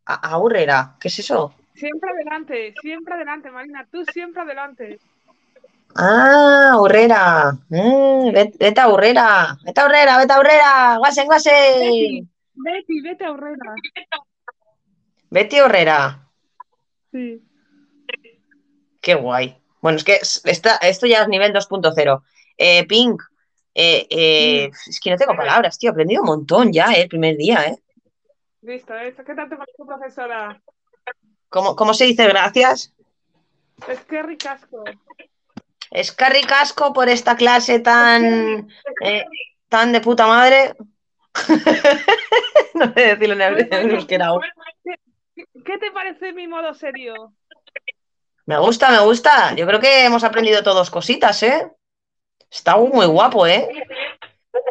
[0.07, 1.55] A- Aurrera, ¿qué es eso?
[1.75, 3.87] Siempre adelante, siempre adelante, Marina.
[3.91, 4.99] Tú siempre adelante.
[5.95, 7.53] Ah, Aurrera.
[7.69, 9.57] Mm, vet- vete a Aurrera.
[9.65, 10.97] Vete a Aurrera, vete a Aurrera.
[10.99, 12.29] Guasen, guasen.
[12.55, 13.75] Betty, vete a Urrera.
[15.31, 16.29] Vete a Aurrera.
[17.13, 17.43] Sí.
[19.01, 19.57] Qué guay.
[19.81, 22.23] Bueno, es que es- esta- esto ya es nivel 2.0.
[22.57, 23.23] Eh, Pink,
[23.75, 25.91] eh, eh, es que no tengo palabras, tío.
[25.91, 27.79] He aprendido un montón ya, eh, el primer día, ¿eh?
[28.63, 29.15] Listo, ¿eh?
[29.15, 30.61] ¿qué tal te parece profesora?
[31.49, 32.93] ¿Cómo, cómo se dice gracias?
[33.87, 34.85] Es que ricasco.
[35.91, 38.69] Es que ricasco por esta clase tan,
[39.69, 40.75] tan de puta madre.
[42.75, 44.43] no sé decirlo en el- en euskera aún.
[45.35, 47.33] ¿Qué, qué te parece mi modo serio?
[48.49, 49.55] Me gusta, me gusta.
[49.55, 51.71] Yo creo que hemos aprendido todos cositas, ¿eh?
[52.51, 53.69] Está muy guapo, ¿eh?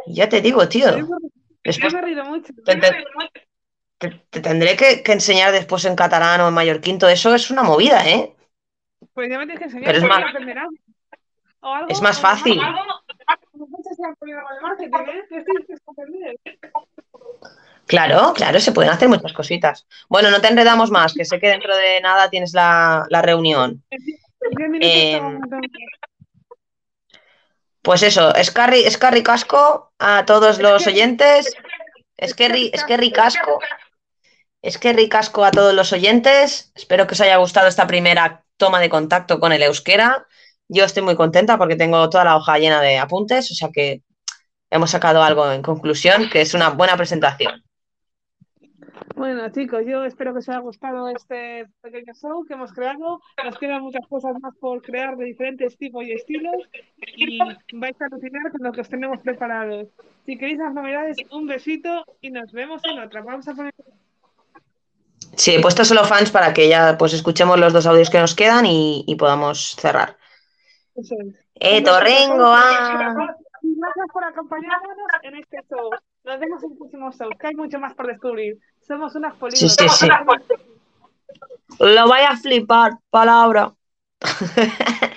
[0.07, 0.87] Ya te digo, tío.
[1.63, 1.93] Después
[2.25, 2.53] mucho.
[2.65, 3.05] te, te-
[3.99, 6.97] te- te tendré que, que enseñar después en catalán o en mallorquín.
[6.97, 8.35] Todo eso es una movida, ¿eh?
[9.13, 10.33] Pues ya me tienes que enseñar Pero es más-.
[11.59, 12.59] O algo, es más o fácil.
[12.59, 12.79] algo-
[13.53, 14.89] No sé
[17.87, 19.87] Claro, claro, se pueden hacer muchas cositas.
[20.09, 23.83] Bueno, no te enredamos más, que sé que dentro de nada tienes la, la reunión.
[24.81, 25.61] Eh, montón.
[27.81, 31.53] Pues eso, Escarri, Escarri Casco a todos los oyentes.
[32.17, 33.59] Escarri, Escarri Casco.
[34.61, 36.73] Escarri Casco a todos los oyentes.
[36.75, 40.27] Espero que os haya gustado esta primera toma de contacto con el euskera.
[40.67, 44.01] Yo estoy muy contenta porque tengo toda la hoja llena de apuntes, o sea que
[44.69, 47.63] hemos sacado algo en conclusión, que es una buena presentación.
[49.15, 53.19] Bueno, chicos, yo espero que os haya gustado este pequeño show que hemos creado.
[53.43, 56.55] Nos quedan muchas cosas más por crear de diferentes tipos y estilos
[57.15, 57.39] y
[57.73, 59.87] vais a alucinar con lo que os tenemos preparados.
[60.25, 63.21] Si queréis las novedades, un besito y nos vemos en otra.
[63.21, 63.73] Vamos a poner
[65.35, 68.33] Sí, he puesto solo fans para que ya pues escuchemos los dos audios que nos
[68.33, 70.17] quedan y, y podamos cerrar.
[70.95, 71.15] eso.
[71.19, 71.35] es.
[71.59, 73.35] Eh, Torrengo, ah.
[73.61, 75.89] gracias por acompañarnos en este show.
[76.23, 78.57] Nos vemos en próximos shows, que hay mucho más por descubrir.
[78.87, 79.99] Somos unas Sí, políglotas.
[79.99, 80.09] sí, sí.
[81.79, 83.73] Lo vaya a flipar, palabra.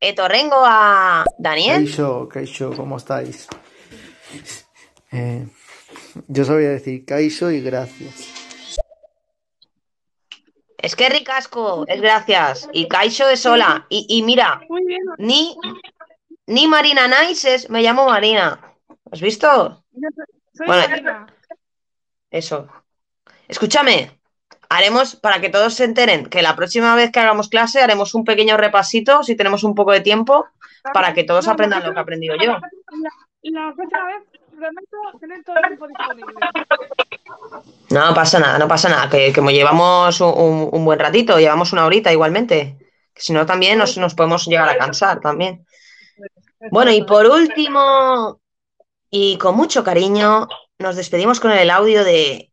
[0.00, 1.84] eh, Torrengo a Daniel.
[1.84, 3.48] Kaisho, Kaisho, ¿cómo estáis?
[5.12, 5.46] Eh,
[6.26, 8.32] yo sabía decir Kaisho y gracias.
[10.78, 12.68] Es que Ricasco es gracias.
[12.72, 13.86] Y Kaisho es hola.
[13.88, 14.60] Y, y mira,
[15.18, 15.56] ni,
[16.46, 18.74] ni Marina Nice es, me llamo Marina.
[19.10, 19.84] ¿Has visto?
[19.92, 21.26] Soy- soy Bueno, Marina.
[22.30, 22.68] Eso.
[23.48, 24.10] Escúchame,
[24.68, 28.24] haremos, para que todos se enteren, que la próxima vez que hagamos clase haremos un
[28.24, 30.46] pequeño repasito, si tenemos un poco de tiempo,
[30.92, 32.52] para que todos aprendan lo que he aprendido yo.
[33.42, 34.22] La, próxima vez
[34.56, 36.34] prometo tener todo el tiempo disponible.
[37.90, 41.72] No pasa nada, no pasa nada, que, me llevamos un, un- un buen ratito, llevamos
[41.72, 42.76] una horita igualmente,
[43.14, 45.64] que si no también nos, nos podemos llegar a cansar también.
[46.70, 48.40] Bueno, y por último,
[49.10, 52.50] y con mucho cariño, nos despedimos con el audio de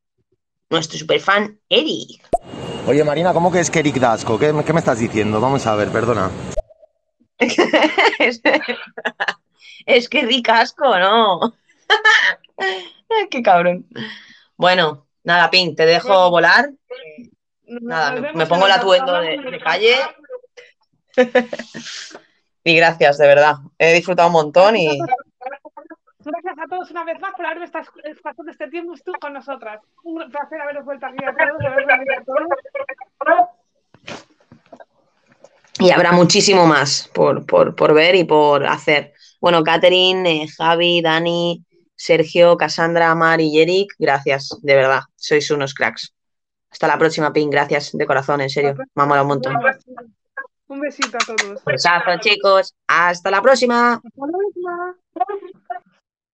[0.69, 2.21] nuestro superfan Eric.
[2.87, 4.37] Oye, Marina, ¿cómo que es que Eric Dasco?
[4.37, 5.39] ¿Qué, qué me estás diciendo?
[5.39, 6.29] Vamos a ver, perdona.
[7.37, 8.41] es,
[9.85, 11.39] es que ricasco, ¿no?
[12.57, 13.85] Ay, Qué cabrón.
[14.57, 16.71] Bueno, nada, Pink, te dejo volar.
[17.65, 19.95] Nada, Nos me, pongo el atuendo de, de calle.
[22.65, 23.55] Y gracias, de verdad.
[23.77, 24.97] He disfrutado un montón y
[26.63, 27.85] a todos una vez más por haberme estado
[28.49, 29.81] este tiempo tú con nosotras.
[30.03, 33.47] Un placer haberos vuelto aquí todos, a todos.
[35.79, 39.13] Y habrá muchísimo más por, por, por ver y por hacer.
[39.41, 45.01] Bueno, Catherine, eh, Javi, Dani, Sergio, Cassandra, Mar y Eric, gracias, de verdad.
[45.15, 46.13] Sois unos cracks.
[46.69, 47.49] Hasta la próxima, Pin.
[47.49, 48.75] Gracias de corazón, en serio.
[48.95, 49.55] Me ha molado un montón.
[50.67, 51.63] Un besito a todos.
[51.65, 52.73] Besazo, chicos.
[52.87, 53.93] Hasta la próxima.
[53.93, 54.09] Hasta
[55.13, 55.92] la próxima.